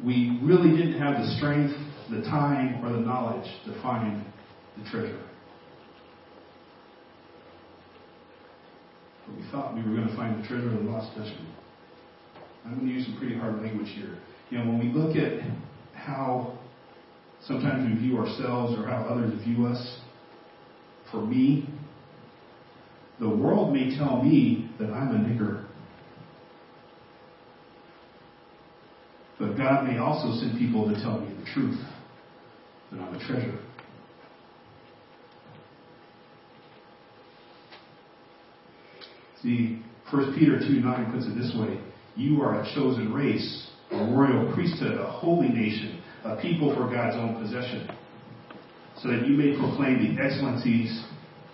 We 0.03 0.39
really 0.43 0.75
didn't 0.75 0.99
have 0.99 1.21
the 1.21 1.35
strength, 1.37 1.73
the 2.09 2.21
time, 2.21 2.83
or 2.83 2.91
the 2.91 2.99
knowledge 2.99 3.49
to 3.65 3.81
find 3.81 4.23
the 4.77 4.89
treasure. 4.89 5.21
But 9.25 9.35
we 9.35 9.43
thought 9.51 9.73
we 9.75 9.81
were 9.81 9.95
going 9.95 10.07
to 10.07 10.15
find 10.15 10.43
the 10.43 10.47
treasure 10.47 10.67
of 10.67 10.83
the 10.83 10.89
lost 10.89 11.15
Dutchman. 11.17 11.53
I'm 12.65 12.75
going 12.75 12.87
to 12.87 12.93
use 12.93 13.05
some 13.05 13.17
pretty 13.17 13.35
hard 13.35 13.61
language 13.61 13.89
here. 13.95 14.17
You 14.49 14.59
know, 14.59 14.65
when 14.65 14.79
we 14.79 14.93
look 14.93 15.15
at 15.15 15.41
how 15.93 16.57
sometimes 17.45 17.91
we 17.91 18.07
view 18.07 18.17
ourselves 18.17 18.77
or 18.77 18.87
how 18.87 19.03
others 19.03 19.33
view 19.43 19.65
us, 19.65 19.99
for 21.11 21.21
me, 21.21 21.69
the 23.19 23.29
world 23.29 23.73
may 23.73 23.97
tell 23.97 24.21
me 24.21 24.69
that 24.79 24.89
I'm 24.89 25.15
a 25.15 25.19
nigger. 25.19 25.65
But 29.39 29.57
God 29.57 29.87
may 29.87 29.97
also 29.97 30.39
send 30.39 30.57
people 30.57 30.87
to 30.89 30.95
tell 31.01 31.19
me 31.19 31.33
the 31.33 31.45
truth 31.51 31.79
that 32.91 33.01
I'm 33.01 33.15
a 33.15 33.19
treasure. 33.19 33.59
See, 39.41 39.83
1 40.11 40.35
Peter 40.37 40.59
2 40.59 40.65
9 40.79 41.11
puts 41.11 41.25
it 41.27 41.35
this 41.35 41.53
way 41.55 41.79
you 42.15 42.41
are 42.41 42.61
a 42.61 42.73
chosen 42.73 43.13
race, 43.13 43.67
a 43.91 43.97
royal 43.97 44.51
priesthood, 44.53 44.97
a 44.97 45.05
holy 45.05 45.49
nation, 45.49 46.01
a 46.23 46.41
people 46.41 46.73
for 46.73 46.89
God's 46.89 47.17
own 47.17 47.41
possession, 47.41 47.89
so 49.01 49.09
that 49.09 49.27
you 49.27 49.35
may 49.35 49.57
proclaim 49.57 50.15
the 50.15 50.23
excellencies 50.23 51.03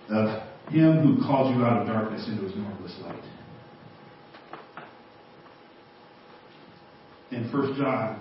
of 0.08 0.42
Him 0.70 1.00
who 1.02 1.22
called 1.26 1.54
you 1.54 1.64
out 1.64 1.82
of 1.82 1.88
darkness 1.88 2.28
into 2.28 2.44
His 2.44 2.54
marvelous 2.56 2.96
light. 3.02 3.24
In 7.32 7.50
1 7.50 7.76
John 7.76 8.20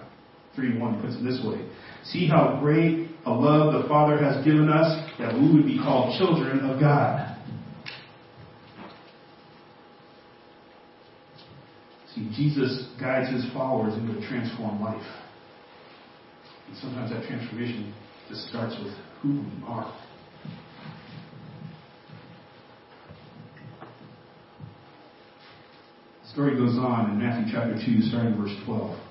3 0.56 0.80
1 0.80 1.02
puts 1.02 1.16
it 1.16 1.24
this 1.24 1.40
way 1.46 1.70
See 2.04 2.28
how 2.28 2.60
great 2.62 3.10
a 3.26 3.32
love 3.32 3.82
the 3.82 3.88
Father 3.88 4.18
has 4.18 4.44
given 4.44 4.70
us 4.70 5.10
that 5.20 5.34
we 5.34 5.54
would 5.54 5.66
be 5.66 5.78
called 5.78 6.18
children 6.18 6.60
of 6.70 6.80
God. 6.80 7.38
See, 12.16 12.30
Jesus 12.36 12.88
guides 13.00 13.32
his 13.32 13.46
followers 13.54 13.94
into 13.94 14.18
a 14.18 14.28
transformed 14.28 14.82
life. 14.82 15.02
And 16.68 16.78
sometimes 16.78 17.12
that 17.12 17.26
transformation 17.28 17.94
just 18.28 18.48
starts 18.50 18.76
with 18.84 18.94
who 19.22 19.30
we 19.30 19.64
are. 19.68 19.94
The 26.24 26.30
story 26.30 26.56
goes 26.56 26.78
on 26.78 27.12
in 27.12 27.20
Matthew 27.20 27.54
chapter 27.54 27.76
2, 27.76 28.02
starting 28.04 28.36
verse 28.38 28.56
12. 28.66 29.11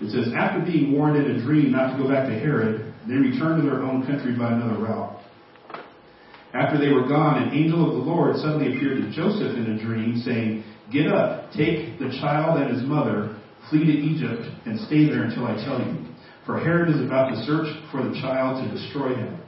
It 0.00 0.10
says, 0.10 0.32
After 0.36 0.60
being 0.60 0.92
warned 0.92 1.16
in 1.16 1.36
a 1.36 1.42
dream 1.42 1.72
not 1.72 1.96
to 1.96 2.02
go 2.02 2.08
back 2.08 2.28
to 2.28 2.38
Herod, 2.38 2.94
they 3.08 3.14
returned 3.14 3.62
to 3.62 3.68
their 3.68 3.82
own 3.82 4.06
country 4.06 4.36
by 4.36 4.52
another 4.52 4.82
route. 4.82 5.20
After 6.52 6.78
they 6.78 6.92
were 6.92 7.08
gone, 7.08 7.42
an 7.42 7.54
angel 7.54 7.84
of 7.86 7.96
the 7.96 8.10
Lord 8.10 8.36
suddenly 8.36 8.76
appeared 8.76 8.98
to 8.98 9.10
Joseph 9.12 9.56
in 9.56 9.72
a 9.72 9.78
dream, 9.78 10.16
saying, 10.24 10.64
Get 10.92 11.08
up, 11.08 11.52
take 11.52 11.98
the 11.98 12.10
child 12.20 12.60
and 12.60 12.74
his 12.74 12.86
mother, 12.86 13.36
flee 13.68 13.84
to 13.84 13.92
Egypt, 13.92 14.42
and 14.64 14.80
stay 14.86 15.06
there 15.06 15.24
until 15.24 15.46
I 15.46 15.56
tell 15.64 15.80
you. 15.80 16.06
For 16.44 16.58
Herod 16.58 16.94
is 16.94 17.00
about 17.00 17.30
to 17.30 17.42
search 17.44 17.66
for 17.90 18.02
the 18.02 18.14
child 18.20 18.62
to 18.64 18.70
destroy 18.70 19.14
him. 19.14 19.40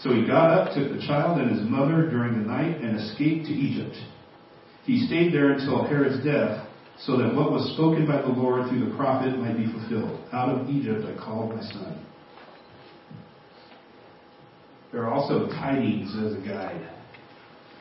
So 0.00 0.12
he 0.12 0.26
got 0.26 0.50
up, 0.50 0.74
took 0.74 0.90
the 0.92 1.06
child 1.06 1.38
and 1.38 1.50
his 1.50 1.68
mother 1.68 2.08
during 2.10 2.38
the 2.38 2.46
night, 2.46 2.80
and 2.80 2.98
escaped 2.98 3.46
to 3.46 3.52
Egypt. 3.52 3.96
He 4.84 5.06
stayed 5.06 5.32
there 5.32 5.52
until 5.52 5.84
Herod's 5.84 6.24
death, 6.24 6.67
so 7.00 7.16
that 7.16 7.34
what 7.34 7.52
was 7.52 7.72
spoken 7.74 8.06
by 8.06 8.22
the 8.22 8.28
Lord 8.28 8.68
through 8.68 8.88
the 8.88 8.96
prophet 8.96 9.38
might 9.38 9.56
be 9.56 9.70
fulfilled. 9.70 10.20
Out 10.32 10.48
of 10.48 10.68
Egypt 10.68 11.04
I 11.04 11.16
called 11.22 11.54
my 11.54 11.62
son. 11.62 12.04
There 14.92 15.02
are 15.04 15.12
also 15.12 15.46
tidings 15.48 16.14
as 16.16 16.32
a 16.34 16.46
guide 16.46 16.88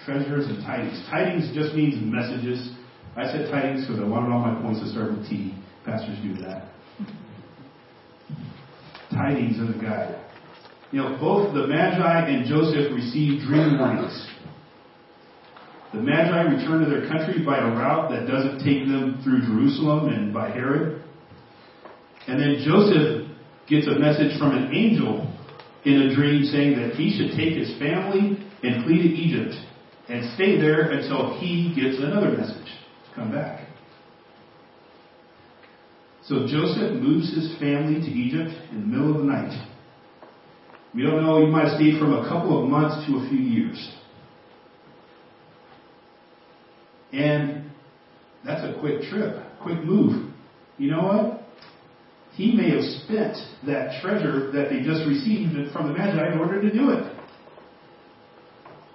treasures 0.07 0.47
and 0.47 0.63
tidings. 0.63 1.03
Tidings 1.11 1.53
just 1.53 1.75
means 1.75 1.99
messages. 1.99 2.71
I 3.17 3.25
said 3.27 3.51
tidings 3.51 3.85
because 3.85 4.01
I 4.01 4.07
wanted 4.07 4.31
all 4.31 4.39
my 4.39 4.55
points 4.61 4.79
to 4.79 4.87
start 4.87 5.11
with 5.11 5.27
T. 5.27 5.53
Pastors 5.83 6.17
do 6.23 6.33
that. 6.43 6.71
Tidings 9.11 9.59
as 9.59 9.75
a 9.75 9.79
guide. 9.79 10.23
You 10.91 11.01
know, 11.01 11.17
both 11.19 11.53
the 11.53 11.67
Magi 11.67 12.29
and 12.29 12.47
Joseph 12.47 12.95
received 12.95 13.43
dream 13.43 13.77
warnings. 13.77 14.15
The 15.93 16.01
Magi 16.01 16.41
return 16.41 16.83
to 16.83 16.89
their 16.89 17.07
country 17.07 17.43
by 17.45 17.59
a 17.59 17.67
route 17.67 18.11
that 18.11 18.27
doesn't 18.27 18.59
take 18.59 18.87
them 18.87 19.21
through 19.23 19.41
Jerusalem 19.41 20.09
and 20.09 20.33
by 20.33 20.49
Herod. 20.49 21.01
And 22.27 22.39
then 22.39 22.61
Joseph 22.65 23.31
gets 23.69 23.87
a 23.87 23.97
message 23.97 24.37
from 24.37 24.51
an 24.51 24.73
angel 24.73 25.33
in 25.85 26.01
a 26.01 26.15
dream 26.15 26.43
saying 26.43 26.77
that 26.79 26.95
he 26.95 27.15
should 27.15 27.37
take 27.37 27.55
his 27.55 27.77
family 27.79 28.37
and 28.63 28.83
flee 28.83 29.01
to 29.01 29.09
Egypt 29.09 29.55
and 30.09 30.33
stay 30.35 30.59
there 30.59 30.91
until 30.91 31.39
he 31.39 31.73
gets 31.73 31.97
another 32.01 32.31
message 32.31 32.65
to 32.65 33.15
come 33.15 33.31
back. 33.31 33.67
So 36.25 36.45
Joseph 36.47 37.01
moves 37.01 37.33
his 37.33 37.57
family 37.59 38.01
to 38.01 38.11
Egypt 38.11 38.51
in 38.71 38.81
the 38.81 38.87
middle 38.87 39.11
of 39.11 39.19
the 39.19 39.23
night. 39.23 39.55
We 40.93 41.03
don't 41.03 41.23
know, 41.23 41.39
he 41.39 41.47
might 41.47 41.69
have 41.69 41.77
stayed 41.77 41.99
from 41.99 42.13
a 42.13 42.27
couple 42.27 42.61
of 42.61 42.69
months 42.69 43.07
to 43.07 43.17
a 43.17 43.29
few 43.29 43.39
years. 43.39 43.95
And 47.13 47.71
that's 48.45 48.63
a 48.63 48.79
quick 48.79 49.01
trip, 49.09 49.37
quick 49.61 49.83
move. 49.83 50.33
You 50.77 50.91
know 50.91 51.03
what? 51.03 51.43
He 52.33 52.53
may 52.53 52.69
have 52.69 52.83
spent 53.03 53.35
that 53.65 53.99
treasure 54.01 54.51
that 54.51 54.69
they 54.69 54.81
just 54.81 55.07
received 55.07 55.71
from 55.73 55.87
the 55.87 55.97
Magi 55.97 56.33
in 56.33 56.39
order 56.39 56.61
to 56.61 56.71
do 56.71 56.91
it. 56.91 57.13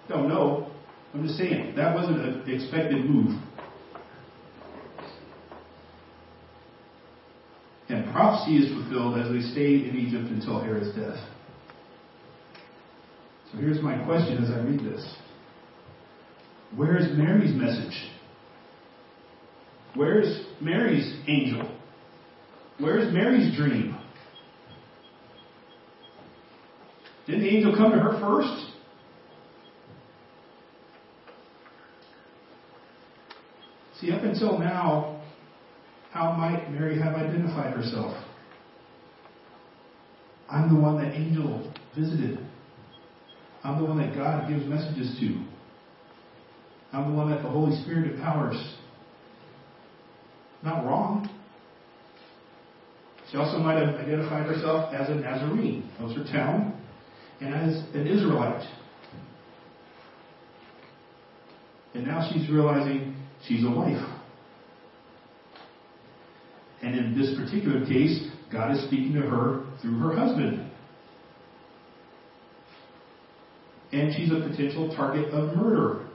Don't 0.09 0.28
know. 0.28 0.71
I'm 1.12 1.26
just 1.26 1.38
saying, 1.38 1.75
that 1.76 1.95
wasn't 1.95 2.21
an 2.21 2.45
expected 2.47 3.04
move. 3.04 3.38
And 7.88 8.11
prophecy 8.12 8.57
is 8.57 8.73
fulfilled 8.73 9.19
as 9.19 9.31
they 9.31 9.40
stayed 9.52 9.88
in 9.88 9.97
Egypt 9.97 10.31
until 10.31 10.61
Herod's 10.62 10.95
death. 10.97 11.19
So 13.50 13.59
here's 13.59 13.83
my 13.83 14.02
question 14.04 14.42
as 14.42 14.50
I 14.50 14.61
read 14.61 14.81
this. 14.81 15.04
Where 16.76 16.97
is 16.97 17.07
Mary's 17.17 17.55
message? 17.55 18.11
Where's 19.95 20.47
Mary's 20.61 21.14
angel? 21.29 21.71
Where's 22.79 23.12
Mary's 23.12 23.55
dream? 23.57 23.99
Didn't 27.26 27.43
the 27.43 27.49
angel 27.49 27.76
come 27.76 27.93
to 27.93 27.99
her 27.99 28.19
first? 28.21 28.73
See, 34.00 34.11
up 34.11 34.23
until 34.23 34.59
now, 34.59 35.23
how 36.11 36.33
might 36.33 36.71
Mary 36.71 36.99
have 36.99 37.14
identified 37.14 37.76
herself? 37.76 38.17
I'm 40.50 40.75
the 40.75 40.81
one 40.81 40.97
that 40.97 41.14
angel 41.14 41.73
visited. 41.97 42.38
I'm 43.62 43.81
the 43.81 43.85
one 43.85 43.99
that 43.99 44.14
God 44.17 44.49
gives 44.49 44.67
messages 44.67 45.17
to. 45.21 45.45
I'm 46.92 47.11
the 47.11 47.16
one 47.16 47.30
that 47.30 47.42
the 47.42 47.49
Holy 47.49 47.75
Spirit 47.82 48.12
empowers. 48.12 48.76
Not 50.62 50.84
wrong. 50.84 51.28
She 53.30 53.38
also 53.38 53.58
might 53.58 53.80
have 53.80 53.94
identified 53.94 54.46
herself 54.46 54.92
as 54.92 55.08
a 55.08 55.14
Nazarene. 55.14 55.90
That 55.99 56.06
was 56.06 56.16
her 56.16 56.25
town. 56.25 56.78
And 57.40 57.54
as 57.54 57.82
an 57.94 58.06
Israelite. 58.06 58.64
And 61.94 62.06
now 62.06 62.30
she's 62.30 62.49
realizing 62.50 63.16
she's 63.46 63.64
a 63.64 63.70
wife. 63.70 64.06
And 66.82 66.94
in 66.94 67.18
this 67.18 67.34
particular 67.38 67.87
case, 67.87 68.28
God 68.52 68.72
is 68.72 68.84
speaking 68.87 69.14
to 69.14 69.22
her 69.22 69.64
through 69.80 69.99
her 69.99 70.14
husband. 70.14 70.70
And 73.92 74.14
she's 74.14 74.30
a 74.30 74.46
potential 74.49 74.94
target 74.94 75.30
of 75.30 75.56
murder. 75.56 76.06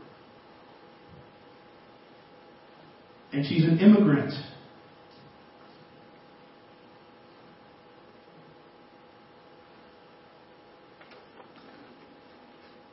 And 3.37 3.45
she's 3.45 3.65
an 3.65 3.77
immigrant. 3.77 4.33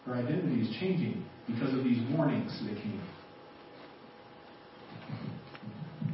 Her 0.05 0.17
identity 0.17 0.61
is 0.61 0.77
changing 0.79 1.25
because 1.47 1.73
of 1.73 1.83
these 1.83 1.99
warnings 2.15 2.53
that 2.67 2.77
came. 2.77 3.01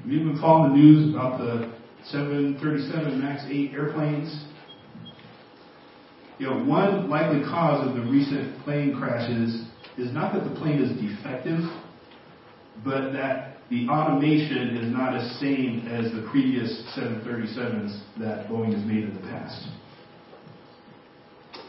You 0.07 0.21
been 0.21 0.39
following 0.41 0.75
the 0.75 0.79
news 0.79 1.13
about 1.13 1.41
the 1.41 1.75
737 2.05 3.21
MAX 3.21 3.43
8 3.49 3.73
airplanes? 3.73 4.45
You 6.39 6.51
know, 6.51 6.65
one 6.67 7.11
likely 7.11 7.43
cause 7.43 7.85
of 7.85 7.97
the 7.97 8.09
recent 8.09 8.63
plane 8.63 8.97
crashes 8.97 9.65
is 9.99 10.15
not 10.15 10.33
that 10.35 10.49
the 10.49 10.55
plane 10.55 10.81
is 10.81 10.93
defective, 11.01 11.63
but 12.85 13.13
that 13.13 13.50
the 13.71 13.89
automation 13.89 14.77
is 14.77 14.93
not 14.93 15.15
as 15.15 15.39
same 15.39 15.87
as 15.87 16.11
the 16.13 16.29
previous 16.31 16.83
737s 16.99 18.03
that 18.19 18.49
Boeing 18.49 18.75
has 18.75 18.85
made 18.85 19.05
in 19.05 19.15
the 19.15 19.21
past. 19.21 19.69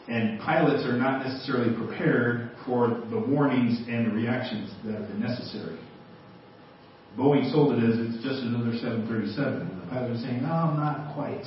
And 0.07 0.39
pilots 0.41 0.83
are 0.83 0.97
not 0.97 1.23
necessarily 1.23 1.75
prepared 1.75 2.51
for 2.65 3.03
the 3.11 3.19
warnings 3.19 3.87
and 3.87 4.07
the 4.07 4.15
reactions 4.15 4.71
that 4.83 4.95
have 4.95 5.07
been 5.07 5.21
necessary. 5.21 5.77
Boeing 7.15 7.51
sold 7.51 7.77
it 7.77 7.83
as 7.83 7.99
it's 7.99 8.23
just 8.23 8.41
another 8.41 8.75
737, 8.77 9.61
and 9.61 9.81
the 9.81 9.87
pilot 9.87 10.11
is 10.11 10.23
saying, 10.23 10.41
no, 10.41 10.49
I'm 10.49 10.77
not 10.77 11.13
quite. 11.13 11.45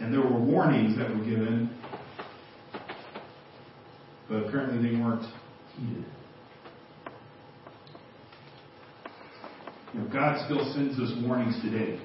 And 0.00 0.12
there 0.12 0.20
were 0.20 0.40
warnings 0.40 0.98
that 0.98 1.08
were 1.10 1.24
given, 1.24 1.70
but 4.28 4.46
apparently 4.46 4.90
they 4.90 5.00
weren't 5.00 5.24
heeded. 5.76 6.04
Know, 9.94 10.08
God 10.10 10.44
still 10.46 10.72
sends 10.72 10.98
us 10.98 11.12
warnings 11.22 11.60
today. 11.62 12.00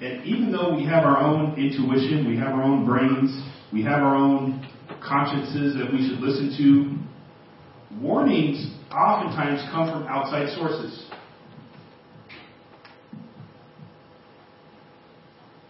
And 0.00 0.24
even 0.24 0.52
though 0.52 0.74
we 0.74 0.84
have 0.84 1.04
our 1.04 1.18
own 1.18 1.54
intuition, 1.54 2.28
we 2.28 2.36
have 2.36 2.48
our 2.48 2.62
own 2.62 2.86
brains, 2.86 3.42
we 3.72 3.82
have 3.82 4.02
our 4.02 4.14
own 4.14 4.68
consciences 5.02 5.74
that 5.76 5.92
we 5.92 6.06
should 6.06 6.20
listen 6.20 6.54
to, 6.58 8.00
warnings 8.00 8.74
oftentimes 8.92 9.60
come 9.72 9.90
from 9.90 10.06
outside 10.06 10.54
sources. 10.56 11.06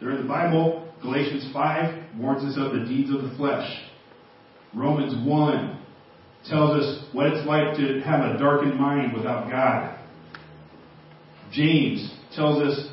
They're 0.00 0.10
in 0.10 0.22
the 0.22 0.28
Bible. 0.28 0.92
Galatians 1.00 1.48
5 1.52 2.18
warns 2.18 2.44
us 2.44 2.58
of 2.58 2.72
the 2.72 2.84
deeds 2.84 3.10
of 3.10 3.22
the 3.22 3.36
flesh. 3.36 3.68
Romans 4.74 5.14
1 5.26 5.84
tells 6.48 6.82
us 6.82 7.04
what 7.12 7.26
it's 7.26 7.46
like 7.46 7.76
to 7.76 8.00
have 8.00 8.20
a 8.20 8.38
darkened 8.38 8.78
mind 8.78 9.12
without 9.12 9.50
God. 9.50 9.97
James 11.52 12.12
tells 12.34 12.62
us 12.62 12.88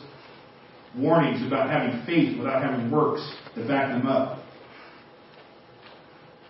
warnings 0.98 1.46
about 1.46 1.70
having 1.70 2.06
faith 2.06 2.38
without 2.38 2.62
having 2.62 2.90
works 2.90 3.22
to 3.56 3.68
back 3.68 3.90
them 3.90 4.08
up. 4.08 4.40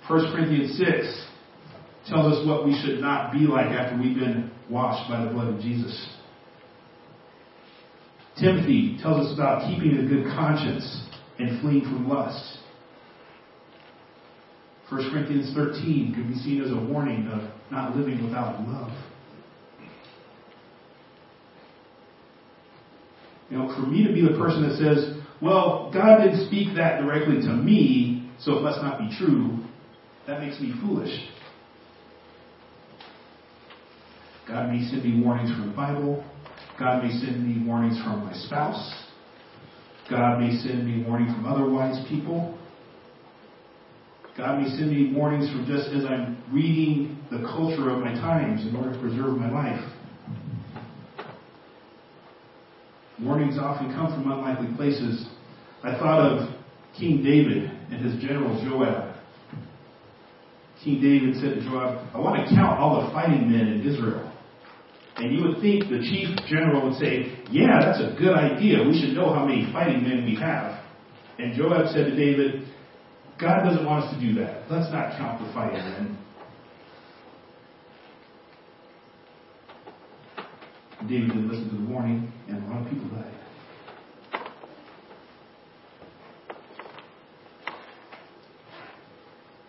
1 0.07 0.35
Corinthians 0.35 0.77
6 0.77 1.27
tells 2.07 2.33
us 2.33 2.47
what 2.47 2.65
we 2.65 2.79
should 2.83 2.99
not 3.01 3.31
be 3.31 3.39
like 3.39 3.67
after 3.67 3.97
we've 3.97 4.17
been 4.17 4.51
washed 4.69 5.09
by 5.09 5.23
the 5.25 5.31
blood 5.31 5.53
of 5.53 5.59
Jesus. 5.59 6.09
Timothy 8.39 8.99
tells 9.01 9.27
us 9.27 9.33
about 9.33 9.67
keeping 9.67 9.97
a 9.97 10.07
good 10.07 10.25
conscience 10.35 11.03
and 11.39 11.59
fleeing 11.61 11.81
from 11.81 12.07
lust. 12.07 12.59
1 14.89 15.11
Corinthians 15.11 15.55
13 15.55 16.13
could 16.13 16.27
be 16.27 16.35
seen 16.35 16.61
as 16.61 16.71
a 16.71 16.75
warning 16.75 17.27
of 17.27 17.49
not 17.71 17.95
living 17.95 18.23
without 18.23 18.61
love. 18.67 18.91
You 23.49 23.57
know, 23.57 23.75
for 23.75 23.85
me 23.87 24.05
to 24.05 24.13
be 24.13 24.21
the 24.21 24.37
person 24.37 24.67
that 24.67 24.77
says, 24.77 25.17
well, 25.41 25.91
God 25.93 26.23
didn't 26.23 26.47
speak 26.47 26.75
that 26.75 27.01
directly 27.01 27.41
to 27.41 27.53
me, 27.53 28.29
so 28.39 28.57
it 28.57 28.61
must 28.61 28.81
not 28.81 28.99
be 28.99 29.15
true, 29.17 29.59
that 30.27 30.39
makes 30.39 30.59
me 30.59 30.73
foolish. 30.81 31.13
God 34.47 34.71
may 34.71 34.83
send 34.89 35.03
me 35.03 35.23
warnings 35.23 35.51
from 35.51 35.69
the 35.69 35.75
Bible. 35.75 36.23
God 36.79 37.03
may 37.03 37.11
send 37.11 37.47
me 37.47 37.65
warnings 37.65 37.97
from 38.03 38.25
my 38.25 38.33
spouse. 38.33 39.05
God 40.09 40.39
may 40.39 40.55
send 40.57 40.85
me 40.85 41.03
warning 41.03 41.33
from 41.33 41.45
other 41.45 41.67
wise 41.67 42.05
people. 42.07 42.57
God 44.37 44.61
may 44.61 44.69
send 44.69 44.91
me 44.91 45.13
warnings 45.15 45.49
from 45.49 45.65
just 45.65 45.89
as 45.89 46.05
I'm 46.05 46.37
reading 46.51 47.17
the 47.31 47.39
culture 47.39 47.89
of 47.89 48.01
my 48.01 48.13
times 48.13 48.67
in 48.67 48.75
order 48.75 48.93
to 48.93 48.99
preserve 48.99 49.37
my 49.37 49.49
life. 49.49 49.94
Warnings 53.21 53.57
often 53.57 53.93
come 53.93 54.07
from 54.07 54.31
unlikely 54.31 54.75
places. 54.75 55.27
I 55.83 55.97
thought 55.97 56.19
of 56.19 56.49
King 56.97 57.23
David 57.23 57.71
and 57.91 58.05
his 58.05 58.21
general 58.21 58.61
Joab. 58.63 59.15
King 60.83 61.01
David 61.01 61.35
said 61.35 61.55
to 61.55 61.61
Joab, 61.61 62.09
I 62.13 62.19
want 62.19 62.47
to 62.47 62.55
count 62.55 62.79
all 62.79 63.05
the 63.05 63.11
fighting 63.11 63.49
men 63.51 63.67
in 63.67 63.87
Israel. 63.87 64.31
And 65.17 65.33
you 65.33 65.47
would 65.47 65.61
think 65.61 65.89
the 65.89 65.99
chief 65.99 66.27
general 66.49 66.89
would 66.89 66.99
say, 66.99 67.39
Yeah, 67.49 67.79
that's 67.79 67.99
a 67.99 68.15
good 68.19 68.35
idea. 68.35 68.83
We 68.83 68.99
should 68.99 69.15
know 69.15 69.33
how 69.33 69.45
many 69.45 69.71
fighting 69.71 70.03
men 70.03 70.25
we 70.25 70.35
have. 70.35 70.83
And 71.39 71.55
Joab 71.55 71.87
said 71.93 72.05
to 72.07 72.15
David, 72.15 72.67
God 73.39 73.63
doesn't 73.63 73.85
want 73.85 74.05
us 74.05 74.13
to 74.13 74.19
do 74.19 74.33
that. 74.39 74.69
Let's 74.69 74.91
not 74.91 75.17
count 75.17 75.45
the 75.45 75.51
fighting 75.53 75.79
men. 75.79 76.17
David 81.07 81.29
didn't 81.29 81.49
listen 81.49 81.69
to 81.69 81.75
the 81.77 81.91
warning, 81.91 82.31
and 82.47 82.63
a 82.63 82.67
lot 82.67 82.81
of 82.81 82.89
people 82.91 83.09
died. 83.09 83.31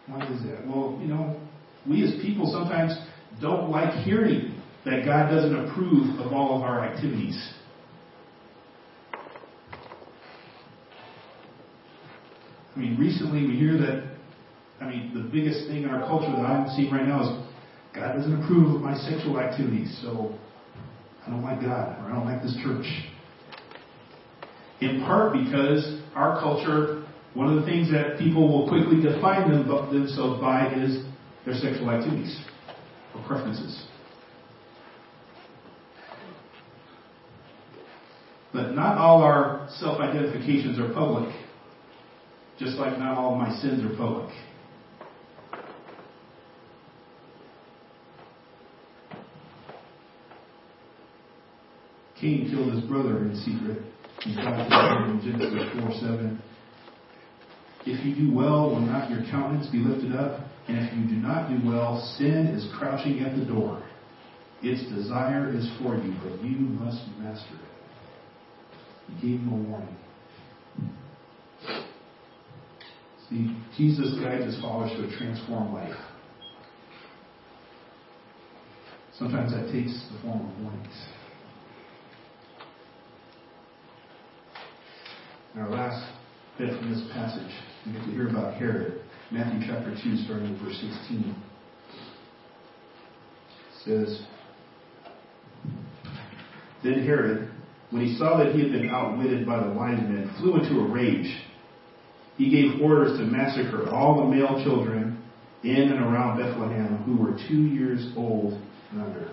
Why 0.07 0.27
is 0.27 0.43
that? 0.45 0.67
Well, 0.67 0.99
you 1.01 1.09
know, 1.09 1.41
we 1.89 2.05
as 2.05 2.21
people 2.23 2.51
sometimes 2.51 2.97
don't 3.41 3.71
like 3.71 3.93
hearing 4.05 4.61
that 4.85 5.05
God 5.05 5.31
doesn't 5.31 5.69
approve 5.69 6.21
of 6.21 6.33
all 6.33 6.57
of 6.57 6.63
our 6.63 6.85
activities. 6.85 7.53
I 12.75 12.79
mean, 12.79 12.97
recently 12.99 13.47
we 13.47 13.57
hear 13.57 13.77
that, 13.79 14.17
I 14.81 14.89
mean, 14.89 15.13
the 15.15 15.21
biggest 15.21 15.67
thing 15.67 15.83
in 15.83 15.89
our 15.89 16.07
culture 16.07 16.31
that 16.31 16.45
I'm 16.45 16.69
seeing 16.77 16.93
right 16.93 17.07
now 17.07 17.23
is 17.23 17.47
God 17.95 18.13
doesn't 18.15 18.43
approve 18.43 18.77
of 18.77 18.81
my 18.83 18.95
sexual 18.95 19.41
activities, 19.41 19.99
so 20.03 20.39
I 21.27 21.31
don't 21.31 21.43
like 21.43 21.61
God 21.61 21.99
or 21.99 22.11
I 22.11 22.15
don't 22.15 22.25
like 22.25 22.43
this 22.43 22.57
church. 22.63 22.87
In 24.81 25.01
part 25.01 25.33
because 25.33 26.01
our 26.15 26.39
culture, 26.41 27.05
one 27.35 27.49
of 27.53 27.61
the 27.61 27.67
things 27.67 27.91
that 27.91 28.19
people 28.19 28.47
will 28.49 28.69
quickly 28.69 29.03
define 29.03 29.51
them, 29.51 29.67
themselves 29.93 30.41
by 30.41 30.73
is 30.75 31.05
their 31.45 31.55
sexual 31.55 31.91
activities 31.91 32.39
or 33.15 33.27
preferences. 33.27 33.87
But 38.53 38.75
not 38.75 38.97
all 38.97 39.23
our 39.23 39.69
self 39.79 40.01
identifications 40.01 40.79
are 40.79 40.93
public, 40.93 41.35
just 42.59 42.77
like 42.77 42.99
not 42.99 43.19
all 43.19 43.35
my 43.35 43.55
sins 43.61 43.85
are 43.85 43.97
public. 43.97 44.33
Cain 52.27 52.51
killed 52.51 52.73
his 52.75 52.83
brother 52.85 53.19
in 53.19 53.37
secret. 53.37 53.83
In 54.25 55.21
Genesis 55.23 55.81
4 55.81 55.93
7. 55.93 56.43
If 57.87 58.05
you 58.05 58.27
do 58.27 58.35
well, 58.35 58.71
will 58.71 58.81
not 58.81 59.11
your 59.11 59.21
countenance 59.31 59.69
be 59.71 59.79
lifted 59.79 60.17
up? 60.17 60.41
And 60.67 60.79
if 60.79 60.93
you 60.93 61.05
do 61.05 61.23
not 61.23 61.49
do 61.49 61.65
well, 61.65 62.01
sin 62.19 62.49
is 62.49 62.67
crouching 62.77 63.21
at 63.21 63.37
the 63.37 63.45
door. 63.45 63.81
Its 64.61 64.83
desire 64.93 65.55
is 65.55 65.69
for 65.81 65.95
you, 65.95 66.15
but 66.25 66.43
you 66.43 66.57
must 66.59 67.07
master 67.21 67.55
it. 67.55 69.21
He 69.21 69.29
gave 69.29 69.41
him 69.41 69.53
a 69.53 69.71
warning. 69.71 69.97
See, 73.31 73.57
Jesus 73.77 74.19
guides 74.19 74.47
his 74.47 74.61
followers 74.61 74.91
to 74.97 75.05
a 75.05 75.19
transformed 75.19 75.75
life. 75.75 75.95
Sometimes 79.17 79.53
that 79.53 79.71
takes 79.71 79.93
the 80.11 80.23
form 80.23 80.41
of 80.41 80.61
warnings. 80.61 81.16
In 85.57 85.63
our 85.63 85.71
last 85.71 86.13
bit 86.59 86.69
from 86.79 86.93
this 86.93 87.03
passage, 87.15 87.51
we 87.87 87.93
get 87.93 88.05
to 88.05 88.11
hear 88.11 88.29
about 88.29 88.55
Herod. 88.57 89.01
Matthew 89.31 89.67
chapter 89.67 89.91
2, 89.91 90.17
starting 90.25 90.53
with 90.53 90.61
verse 90.61 90.75
16. 90.75 91.35
It 93.49 93.83
says, 93.83 94.23
Then 96.85 97.07
Herod, 97.07 97.49
when 97.89 98.05
he 98.05 98.19
saw 98.19 98.37
that 98.37 98.55
he 98.55 98.61
had 98.61 98.71
been 98.71 98.91
outwitted 98.91 99.47
by 99.47 99.67
the 99.67 99.73
wise 99.73 99.99
men, 99.99 100.31
flew 100.39 100.57
into 100.57 100.79
a 100.79 100.93
rage. 100.93 101.43
He 102.37 102.51
gave 102.51 102.83
orders 102.83 103.19
to 103.19 103.25
massacre 103.25 103.89
all 103.89 104.17
the 104.17 104.37
male 104.37 104.63
children 104.63 105.25
in 105.65 105.91
and 105.91 106.05
around 106.05 106.37
Bethlehem 106.37 106.99
who 106.99 107.17
were 107.17 107.33
two 107.49 107.63
years 107.63 108.13
old 108.15 108.61
and 108.93 109.01
under, 109.01 109.31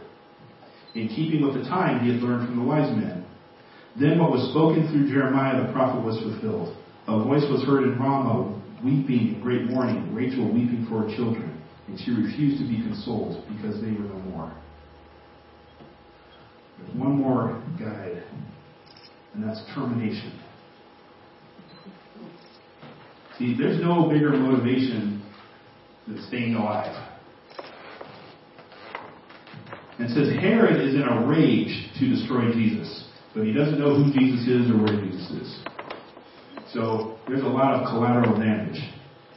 in 0.96 1.10
keeping 1.10 1.46
with 1.46 1.62
the 1.62 1.68
time 1.70 2.00
he 2.00 2.14
had 2.14 2.24
learned 2.24 2.48
from 2.48 2.56
the 2.56 2.64
wise 2.64 2.96
men. 2.96 3.23
Then 4.00 4.20
what 4.20 4.32
was 4.32 4.50
spoken 4.50 4.88
through 4.90 5.12
Jeremiah 5.12 5.66
the 5.66 5.72
prophet 5.72 6.04
was 6.04 6.20
fulfilled. 6.20 6.76
A 7.08 7.24
voice 7.24 7.44
was 7.50 7.64
heard 7.64 7.84
in 7.84 8.00
Ramah, 8.00 8.60
weeping 8.84 9.36
in 9.36 9.42
great 9.42 9.64
mourning, 9.66 10.14
Rachel 10.16 10.46
weeping 10.46 10.88
for 10.90 11.04
her 11.04 11.16
children, 11.16 11.62
and 11.88 12.00
she 12.00 12.12
refused 12.12 12.62
to 12.62 12.68
be 12.68 12.78
consoled 12.78 13.46
because 13.50 13.82
they 13.82 13.92
were 13.92 14.08
no 14.10 14.20
more. 14.32 14.54
There's 16.80 16.98
one 16.98 17.18
more 17.18 17.62
guide, 17.80 18.24
and 19.34 19.44
that's 19.44 19.62
termination. 19.76 20.40
See, 23.38 23.56
there's 23.58 23.82
no 23.82 24.10
bigger 24.10 24.32
motivation 24.32 25.24
than 26.08 26.24
staying 26.28 26.56
alive. 26.56 26.96
And 30.00 30.10
says 30.10 30.30
Herod 30.40 30.82
is 30.82 30.96
in 30.96 31.04
a 31.04 31.28
rage 31.28 31.90
to 32.00 32.10
destroy 32.10 32.52
Jesus, 32.52 33.06
but 33.34 33.46
he 33.46 33.54
doesn't 33.54 33.80
know 33.80 33.96
who 33.96 34.14
Jesus 34.14 34.48
is 34.48 34.70
or 34.70 34.78
where 34.78 35.02
Jesus 35.02 35.32
is. 35.32 35.64
So 36.74 37.18
there's 37.28 37.42
a 37.42 37.48
lot 37.48 37.76
of 37.76 37.88
collateral 37.90 38.38
damage. 38.38 38.80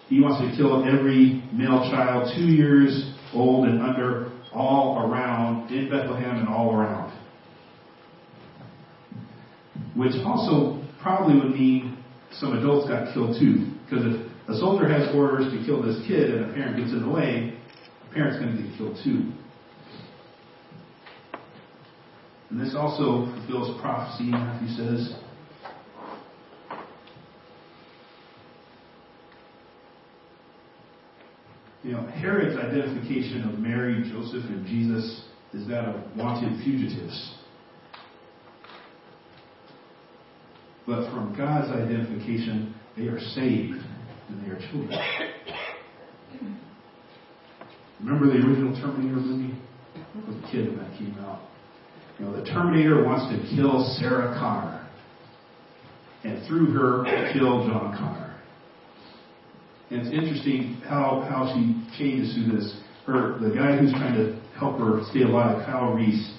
He 0.08 0.20
wants 0.20 0.40
to 0.40 0.56
kill 0.56 0.84
every 0.84 1.42
male 1.52 1.90
child 1.90 2.32
two 2.36 2.46
years 2.46 3.14
old 3.34 3.66
and 3.66 3.82
under 3.82 4.32
all 4.52 5.00
around 5.00 5.70
in 5.70 5.90
Bethlehem 5.90 6.38
and 6.38 6.48
all 6.48 6.74
around. 6.74 7.12
Which 9.94 10.12
also 10.24 10.82
probably 11.02 11.34
would 11.40 11.52
mean 11.52 12.02
some 12.32 12.56
adults 12.56 12.88
got 12.88 13.12
killed 13.12 13.36
too. 13.38 13.72
Because 13.84 14.04
if 14.06 14.48
a 14.48 14.54
soldier 14.58 14.88
has 14.88 15.14
orders 15.14 15.52
to 15.52 15.64
kill 15.66 15.82
this 15.82 15.96
kid 16.06 16.30
and 16.30 16.50
a 16.50 16.54
parent 16.54 16.76
gets 16.76 16.92
in 16.92 17.02
the 17.02 17.08
way, 17.08 17.58
the 18.08 18.14
parent's 18.14 18.38
going 18.38 18.56
to 18.56 18.62
get 18.62 18.76
killed 18.78 18.96
too. 19.02 19.32
And 22.50 22.60
this 22.60 22.74
also 22.76 23.26
fulfills 23.34 23.80
prophecy, 23.80 24.24
Matthew 24.24 24.68
says. 24.68 25.16
You 31.82 31.92
know, 31.92 32.06
Herod's 32.06 32.56
identification 32.56 33.48
of 33.48 33.58
Mary, 33.58 34.02
Joseph, 34.10 34.44
and 34.44 34.66
Jesus 34.66 35.24
is 35.52 35.68
that 35.68 35.84
of 35.84 36.16
wanted 36.16 36.62
fugitives. 36.64 37.34
But 40.86 41.10
from 41.10 41.34
God's 41.36 41.70
identification, 41.70 42.74
they 42.96 43.04
are 43.04 43.20
saved 43.20 43.82
and 44.28 44.44
they 44.44 44.50
are 44.50 44.58
children. 44.70 44.98
Remember 48.00 48.26
the 48.26 48.44
original 48.46 48.74
Terminator 48.80 49.16
movie? 49.16 49.54
Was 50.26 50.36
a 50.36 50.50
kid 50.50 50.68
when 50.68 50.78
that 50.78 50.98
came 50.98 51.16
out. 51.20 51.40
You 52.18 52.24
know, 52.24 52.36
the 52.36 52.44
Terminator 52.44 53.04
wants 53.04 53.28
to 53.34 53.56
kill 53.56 53.84
Sarah 53.98 54.36
Connor. 54.38 54.88
And 56.24 56.46
through 56.48 56.72
her, 56.72 57.04
kill 57.32 57.68
John 57.68 57.96
Connor. 57.96 58.40
And 59.90 60.00
it's 60.00 60.10
interesting 60.10 60.80
how, 60.88 61.26
how 61.28 61.52
she 61.54 61.76
changes 61.98 62.34
through 62.34 62.56
this. 62.56 62.80
Her, 63.06 63.38
the 63.38 63.54
guy 63.54 63.76
who's 63.78 63.92
trying 63.92 64.16
to 64.16 64.40
help 64.58 64.78
her 64.80 65.02
stay 65.10 65.22
alive, 65.22 65.64
Kyle 65.66 65.92
Reese, 65.92 66.34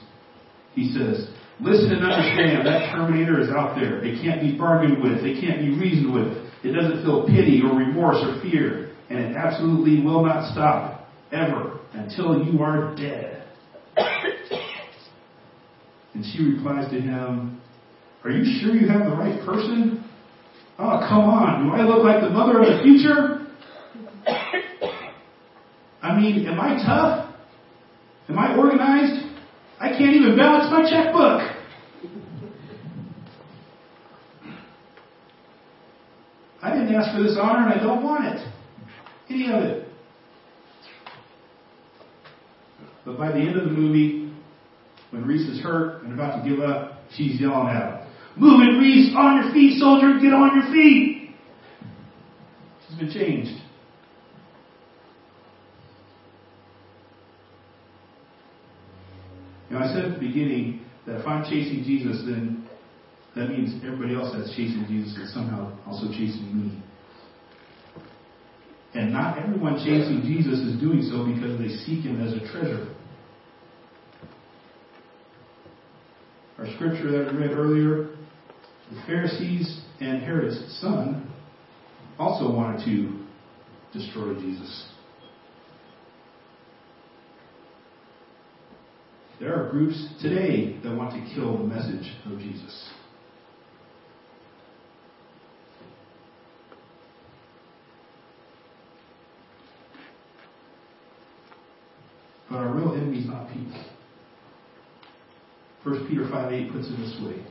he 0.73 0.91
says, 0.91 1.29
Listen 1.59 1.91
and 1.91 2.03
understand, 2.05 2.67
that 2.67 2.93
Terminator 2.93 3.41
is 3.41 3.49
out 3.49 3.75
there. 3.79 4.03
It 4.03 4.21
can't 4.21 4.41
be 4.41 4.55
bargained 4.55 5.01
with. 5.01 5.25
It 5.25 5.41
can't 5.41 5.59
be 5.59 5.69
reasoned 5.73 6.13
with. 6.13 6.37
It 6.63 6.73
doesn't 6.73 7.03
feel 7.03 7.25
pity 7.25 7.61
or 7.63 7.73
remorse 7.73 8.17
or 8.21 8.41
fear. 8.41 8.93
And 9.09 9.17
it 9.17 9.35
absolutely 9.35 10.03
will 10.03 10.23
not 10.23 10.51
stop, 10.51 11.07
ever, 11.31 11.79
until 11.93 12.43
you 12.43 12.61
are 12.61 12.93
dead. 12.95 13.36
And 16.17 16.25
she 16.25 16.41
replies 16.43 16.89
to 16.89 16.99
him, 16.99 17.61
Are 18.23 18.31
you 18.31 18.59
sure 18.59 18.73
you 18.73 18.87
have 18.87 19.07
the 19.07 19.15
right 19.15 19.39
person? 19.45 20.03
Oh, 20.79 20.99
come 21.07 21.25
on. 21.25 21.67
Do 21.67 21.73
I 21.75 21.83
look 21.85 22.03
like 22.03 22.21
the 22.21 22.31
mother 22.31 22.59
of 22.59 22.65
the 22.65 22.81
future? 22.81 23.45
I 26.01 26.19
mean, 26.19 26.47
am 26.47 26.59
I 26.59 26.83
tough? 26.83 27.35
Am 28.29 28.39
I 28.39 28.57
organized? 28.57 29.27
I 29.79 29.89
can't 29.89 30.15
even 30.15 30.35
balance 30.35 30.71
my 30.71 30.89
checkbook. 30.89 31.55
I 36.63 36.71
didn't 36.71 36.95
ask 36.95 37.15
for 37.15 37.21
this 37.21 37.37
honor 37.39 37.69
and 37.69 37.79
I 37.79 37.83
don't 37.83 38.03
want 38.03 38.25
it. 38.25 38.39
Any 39.29 39.51
of 39.53 39.63
it. 39.63 39.87
But 43.05 43.19
by 43.19 43.31
the 43.31 43.37
end 43.37 43.55
of 43.55 43.65
the 43.65 43.71
movie, 43.71 44.26
when 45.17 45.27
Reese 45.27 45.49
is 45.49 45.61
hurt 45.61 46.03
and 46.03 46.13
about 46.13 46.43
to 46.43 46.49
give 46.49 46.59
up, 46.59 46.99
she's 47.15 47.41
yelling 47.41 47.69
at 47.69 48.01
him. 48.01 48.07
Move 48.37 48.61
it, 48.61 48.77
Reese! 48.79 49.13
On 49.15 49.43
your 49.43 49.51
feet, 49.51 49.79
soldier! 49.79 50.19
Get 50.21 50.31
on 50.31 50.51
your 50.55 50.71
feet! 50.71 51.31
She's 52.87 52.99
been 52.99 53.11
changed. 53.11 53.63
Now, 59.71 59.79
I 59.79 59.93
said 59.93 60.05
at 60.05 60.19
the 60.19 60.25
beginning 60.25 60.85
that 61.07 61.19
if 61.19 61.27
I'm 61.27 61.43
chasing 61.43 61.83
Jesus, 61.83 62.23
then 62.25 62.67
that 63.35 63.49
means 63.49 63.83
everybody 63.83 64.15
else 64.15 64.33
that's 64.35 64.49
chasing 64.51 64.85
Jesus 64.87 65.17
is 65.17 65.33
somehow 65.33 65.75
also 65.87 66.07
chasing 66.09 66.51
me. 66.53 66.83
And 68.93 69.11
not 69.11 69.37
everyone 69.39 69.77
chasing 69.77 70.21
Jesus 70.23 70.59
is 70.59 70.79
doing 70.79 71.01
so 71.01 71.25
because 71.25 71.59
they 71.59 71.69
seek 71.85 72.05
him 72.05 72.21
as 72.21 72.33
a 72.33 72.39
treasure. 72.51 72.96
Our 76.59 76.65
scripture 76.73 77.11
that 77.11 77.31
we 77.31 77.39
read 77.39 77.51
earlier, 77.51 78.09
the 78.89 79.01
Pharisees 79.05 79.81
and 79.99 80.23
Herod's 80.23 80.79
son 80.81 81.31
also 82.17 82.51
wanted 82.51 82.83
to 82.85 83.99
destroy 83.99 84.33
Jesus. 84.35 84.89
There 89.39 89.53
are 89.53 89.69
groups 89.69 90.03
today 90.19 90.79
that 90.83 90.95
want 90.95 91.11
to 91.11 91.35
kill 91.35 91.59
the 91.59 91.63
message 91.63 92.11
of 92.25 92.39
Jesus. 92.39 92.89
But 102.49 102.57
our 102.57 102.73
real 102.73 102.93
enemy 102.93 103.19
is 103.19 103.27
not 103.27 103.47
people. 103.49 103.96
1 105.87 106.05
Peter 106.09 106.27
5 106.29 106.51
8 106.51 106.71
puts 106.73 106.87
it 106.89 106.97
this 106.97 107.17
way 107.23 107.41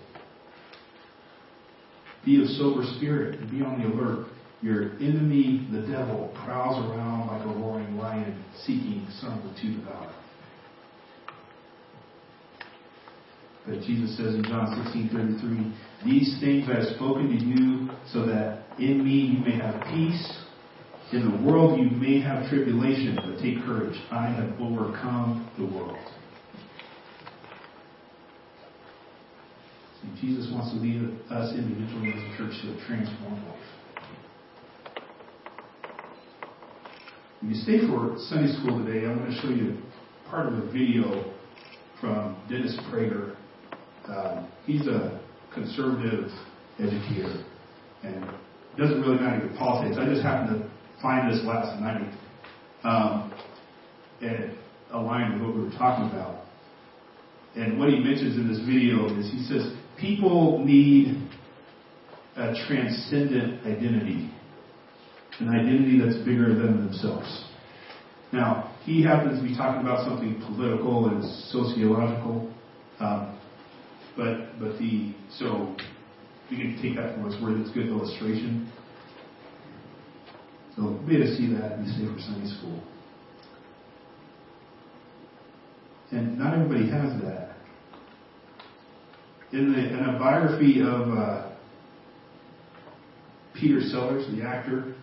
Be 2.26 2.42
of 2.42 2.48
sober 2.50 2.82
spirit 2.96 3.40
and 3.40 3.50
be 3.50 3.62
on 3.62 3.80
the 3.80 3.88
alert. 3.88 4.26
Your 4.60 4.92
enemy, 4.96 5.66
the 5.72 5.80
devil, 5.82 6.34
prowls 6.44 6.76
around 6.90 7.28
like 7.28 7.44
a 7.44 7.58
roaring 7.60 7.96
lion 7.96 8.42
seeking 8.64 9.06
someone 9.20 9.54
to 9.54 9.76
devour. 9.76 10.12
But 13.66 13.80
Jesus 13.82 14.16
says 14.18 14.34
in 14.34 14.44
John 14.44 14.66
16:33, 14.84 15.72
"These 16.04 16.38
things 16.38 16.68
I 16.68 16.74
have 16.74 16.96
spoken 16.96 17.28
to 17.28 17.44
you, 17.44 17.90
so 18.12 18.26
that 18.26 18.64
in 18.78 19.02
me 19.02 19.12
you 19.12 19.38
may 19.38 19.52
have 19.52 19.82
peace. 19.94 20.44
In 21.12 21.30
the 21.30 21.36
world 21.38 21.78
you 21.78 21.88
may 21.88 22.20
have 22.20 22.48
tribulation, 22.48 23.16
but 23.16 23.38
take 23.38 23.64
courage. 23.64 23.98
I 24.10 24.26
have 24.26 24.60
overcome 24.60 25.46
the 25.56 25.64
world." 25.64 25.96
Jesus 30.20 30.50
wants 30.52 30.72
to 30.72 30.78
lead 30.78 31.14
us 31.30 31.54
individually 31.54 32.12
as 32.14 32.22
a 32.22 32.36
church 32.36 32.54
to 32.62 32.72
a 32.72 32.86
transformed 32.86 33.42
life. 33.46 33.56
When 37.40 37.54
you 37.54 37.60
stay 37.62 37.80
for 37.86 38.16
Sunday 38.28 38.52
school 38.52 38.84
today, 38.84 39.06
I'm 39.06 39.18
going 39.18 39.30
to 39.30 39.40
show 39.40 39.50
you 39.50 39.78
part 40.28 40.46
of 40.46 40.54
a 40.54 40.66
video 40.72 41.32
from 42.00 42.36
Dennis 42.48 42.76
Prager 42.90 43.36
um, 44.08 44.48
he's 44.66 44.86
a 44.86 45.20
conservative 45.52 46.30
educator, 46.78 47.44
and 48.02 48.24
it 48.24 48.78
doesn't 48.78 49.00
really 49.00 49.18
matter 49.18 49.46
your 49.46 49.56
politics. 49.56 49.96
I 49.98 50.06
just 50.06 50.22
happened 50.22 50.60
to 50.60 50.70
find 51.02 51.32
this 51.32 51.44
last 51.44 51.80
night, 51.80 52.12
um, 52.84 53.32
and 54.20 54.56
aligned 54.92 55.34
with 55.34 55.42
what 55.42 55.56
we 55.56 55.64
were 55.64 55.70
talking 55.70 56.06
about. 56.10 56.44
And 57.56 57.78
what 57.78 57.88
he 57.88 57.98
mentions 57.98 58.36
in 58.36 58.48
this 58.48 58.60
video 58.60 59.06
is 59.18 59.30
he 59.32 59.42
says 59.44 59.72
people 59.98 60.64
need 60.64 61.28
a 62.36 62.54
transcendent 62.66 63.64
identity, 63.66 64.30
an 65.40 65.48
identity 65.48 66.00
that's 66.00 66.16
bigger 66.24 66.48
than 66.48 66.86
themselves. 66.86 67.44
Now, 68.32 68.74
he 68.84 69.02
happens 69.02 69.40
to 69.40 69.46
be 69.46 69.56
talking 69.56 69.82
about 69.82 70.06
something 70.06 70.42
political 70.46 71.08
and 71.08 71.24
sociological. 71.50 72.52
Um, 73.00 73.38
but 74.16 74.58
but 74.58 74.78
the 74.78 75.14
so 75.38 75.76
we 76.50 76.56
can 76.56 76.78
take 76.80 76.96
that 76.96 77.16
for 77.16 77.28
its 77.28 77.40
word. 77.42 77.60
It's 77.60 77.70
good 77.70 77.88
illustration. 77.88 78.70
So 80.76 80.90
be 81.08 81.16
to 81.16 81.36
see 81.36 81.52
that 81.54 81.78
in 81.78 81.86
Safer 81.86 82.20
Sunday 82.20 82.54
School. 82.58 82.82
And 86.12 86.38
not 86.38 86.54
everybody 86.54 86.88
has 86.90 87.20
that. 87.22 87.45
In, 89.56 89.72
the, 89.72 89.78
in 89.78 90.04
a 90.14 90.18
biography 90.18 90.82
of 90.82 91.08
uh, 91.16 91.50
Peter 93.54 93.80
Sellers, 93.80 94.26
the 94.36 94.42
actor, 94.42 94.94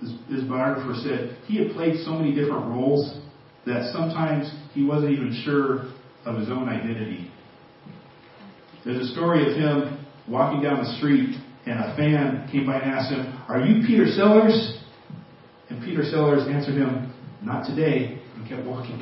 his, 0.00 0.10
his 0.28 0.42
biographer 0.48 0.94
said 1.00 1.36
he 1.46 1.58
had 1.58 1.72
played 1.72 2.04
so 2.04 2.10
many 2.10 2.34
different 2.34 2.66
roles 2.66 3.20
that 3.64 3.92
sometimes 3.92 4.52
he 4.74 4.82
wasn't 4.82 5.12
even 5.12 5.42
sure 5.44 5.92
of 6.24 6.40
his 6.40 6.48
own 6.48 6.68
identity. 6.68 7.30
There's 8.84 9.08
a 9.08 9.12
story 9.12 9.48
of 9.48 9.56
him 9.56 10.04
walking 10.28 10.60
down 10.60 10.82
the 10.82 10.96
street, 10.98 11.36
and 11.66 11.78
a 11.78 11.96
fan 11.96 12.48
came 12.50 12.66
by 12.66 12.80
and 12.80 12.90
asked 12.90 13.12
him, 13.12 13.40
Are 13.48 13.60
you 13.60 13.86
Peter 13.86 14.06
Sellers? 14.06 14.80
And 15.70 15.80
Peter 15.84 16.02
Sellers 16.02 16.48
answered 16.48 16.74
him, 16.74 17.12
Not 17.42 17.64
today, 17.64 18.18
and 18.34 18.48
kept 18.48 18.66
walking. 18.66 18.98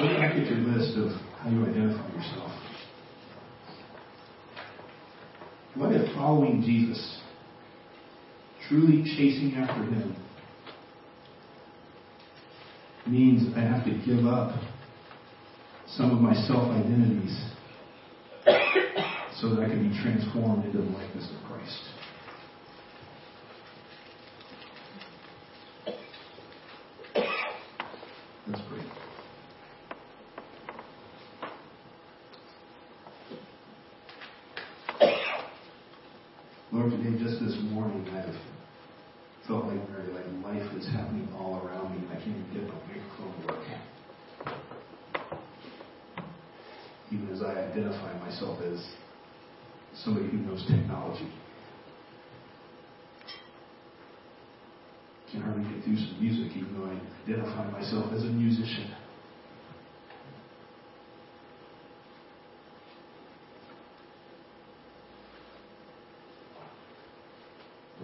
Look 0.00 0.18
back 0.18 0.34
at 0.34 0.46
your 0.46 0.58
list 0.58 0.96
of 0.98 1.33
how 1.44 1.50
you 1.50 1.62
identify 1.62 2.08
yourself. 2.14 2.50
What 5.74 5.92
if 5.92 6.14
following 6.14 6.62
Jesus, 6.62 7.20
truly 8.66 9.02
chasing 9.04 9.54
after 9.56 9.82
him, 9.82 10.16
means 13.06 13.54
I 13.54 13.60
have 13.60 13.84
to 13.84 13.90
give 14.06 14.26
up 14.26 14.58
some 15.86 16.12
of 16.12 16.20
my 16.20 16.32
self 16.32 16.70
identities 16.70 17.38
so 19.38 19.54
that 19.54 19.64
I 19.64 19.68
can 19.68 19.90
be 19.90 20.00
transformed 20.00 20.64
into 20.64 20.78
the 20.78 20.84
likeness 20.84 21.30
of 21.30 21.46
Christ. 21.46 21.82
Let's 28.46 28.62
pray. 28.70 28.84
Lord, 36.74 36.90
today, 36.90 37.16
just 37.22 37.38
this 37.38 37.54
morning, 37.70 38.04
I've 38.10 38.34
felt 39.46 39.66
like 39.66 39.78
Mary, 39.90 40.10
like 40.12 40.26
life 40.42 40.74
is 40.76 40.84
happening 40.88 41.28
all 41.38 41.62
around 41.64 41.94
me 41.94 42.02
and 42.02 42.10
I 42.10 42.16
can't 42.16 42.34
even 42.34 42.50
get 42.52 42.62
my 42.66 42.74
microphone 42.88 43.30
to 43.30 43.46
work. 43.46 43.62
Even 47.12 47.30
as 47.32 47.42
I 47.42 47.70
identify 47.70 48.18
myself 48.18 48.58
as 48.62 48.84
somebody 50.02 50.26
who 50.26 50.38
knows 50.38 50.66
technology. 50.66 51.32
Can 55.30 55.42
hardly 55.42 55.62
get 55.72 55.84
through 55.84 55.94
some 55.94 56.18
music 56.20 56.56
even 56.56 56.74
though 56.76 56.90
I 56.90 56.98
identify 57.22 57.70
myself 57.70 58.12
as 58.12 58.24
a 58.24 58.34
musician. 58.34 58.90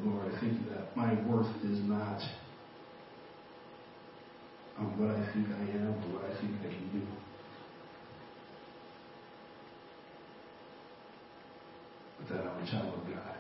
Lord, 0.05 0.33
I 0.33 0.41
think 0.41 0.69
that 0.71 0.80
my 0.97 1.15
worth 1.23 1.55
is 1.65 1.79
not 1.89 2.21
on 4.79 4.87
what 4.99 5.11
I 5.15 5.33
think 5.33 5.47
I 5.49 5.63
am 5.77 5.89
or 5.89 6.19
what 6.19 6.25
I 6.31 6.41
think 6.41 6.53
I 6.61 6.69
can 6.69 6.89
do. 6.93 7.07
But 12.19 12.29
that 12.29 12.47
I'm 12.47 12.63
a 12.63 12.71
child 12.71 12.95
of 12.95 13.07
God. 13.09 13.37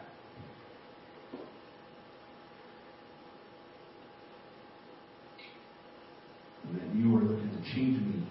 And 6.68 6.80
that 6.80 6.96
you 6.96 7.16
are 7.16 7.22
looking 7.22 7.50
to 7.50 7.74
change 7.74 8.00
me 8.00 8.26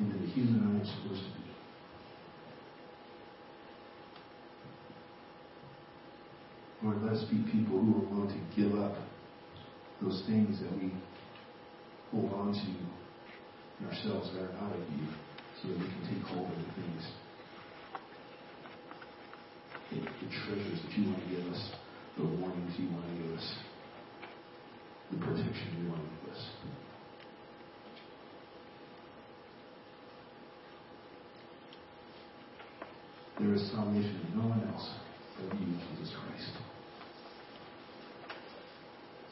into 0.00 0.18
the 0.18 0.26
human 0.32 0.62
I 0.62 0.80
am 0.80 0.84
supposed 0.84 1.22
to 1.22 1.30
be. 1.40 1.45
Lord, 6.82 7.02
let 7.02 7.14
us 7.14 7.24
be 7.24 7.38
people 7.50 7.80
who 7.80 7.96
are 7.96 8.08
willing 8.10 8.28
to 8.28 8.60
give 8.60 8.78
up 8.78 8.96
those 10.02 10.22
things 10.26 10.60
that 10.60 10.72
we 10.76 10.92
hold 12.12 12.32
on 12.34 12.52
to 12.52 13.80
in 13.80 13.86
ourselves 13.86 14.30
that 14.34 14.42
are 14.42 14.52
not 14.60 14.72
of 14.72 14.80
you 14.80 15.08
so 15.62 15.68
that 15.68 15.78
we 15.78 15.86
can 15.86 16.14
take 16.14 16.22
hold 16.24 16.46
of 16.46 16.58
the 16.58 16.82
things, 16.82 17.02
the, 19.90 20.00
the 20.00 20.28
treasures 20.44 20.80
that 20.82 20.92
you 20.98 21.10
want 21.10 21.22
to 21.24 21.30
give 21.30 21.52
us, 21.52 21.70
the 22.18 22.24
warnings 22.24 22.74
you 22.78 22.90
want 22.90 23.06
to 23.08 23.22
give 23.22 23.38
us, 23.38 23.54
the 25.12 25.16
protection 25.16 25.82
you 25.82 25.90
want 25.90 26.02
to 26.02 26.26
give 26.26 26.34
us. 26.34 26.44
There 33.38 33.54
is 33.54 33.70
salvation 33.70 34.20
in 34.32 34.38
no 34.38 34.48
one 34.48 34.62
else 34.72 35.05
but 35.36 35.60
you, 35.60 35.66
Jesus 35.66 36.14
Christ. 36.14 36.52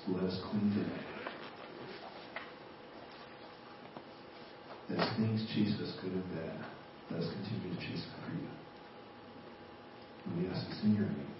So 0.04 0.12
let 0.12 0.24
us 0.24 0.38
cling 0.50 0.68
to 0.74 0.80
that. 0.80 1.04
As 5.00 5.16
things 5.16 5.40
chase 5.54 5.74
us 5.80 5.92
good 6.02 6.12
and 6.12 6.28
bad, 6.34 6.56
let 7.10 7.20
us 7.20 7.28
continue 7.32 7.74
to 7.74 7.80
chase 7.80 8.04
after 8.20 8.34
you. 8.36 8.48
And 10.26 10.42
we 10.42 10.48
ask 10.48 10.68
this 10.68 10.80
in 10.84 10.94
your 10.94 11.06
name. 11.06 11.34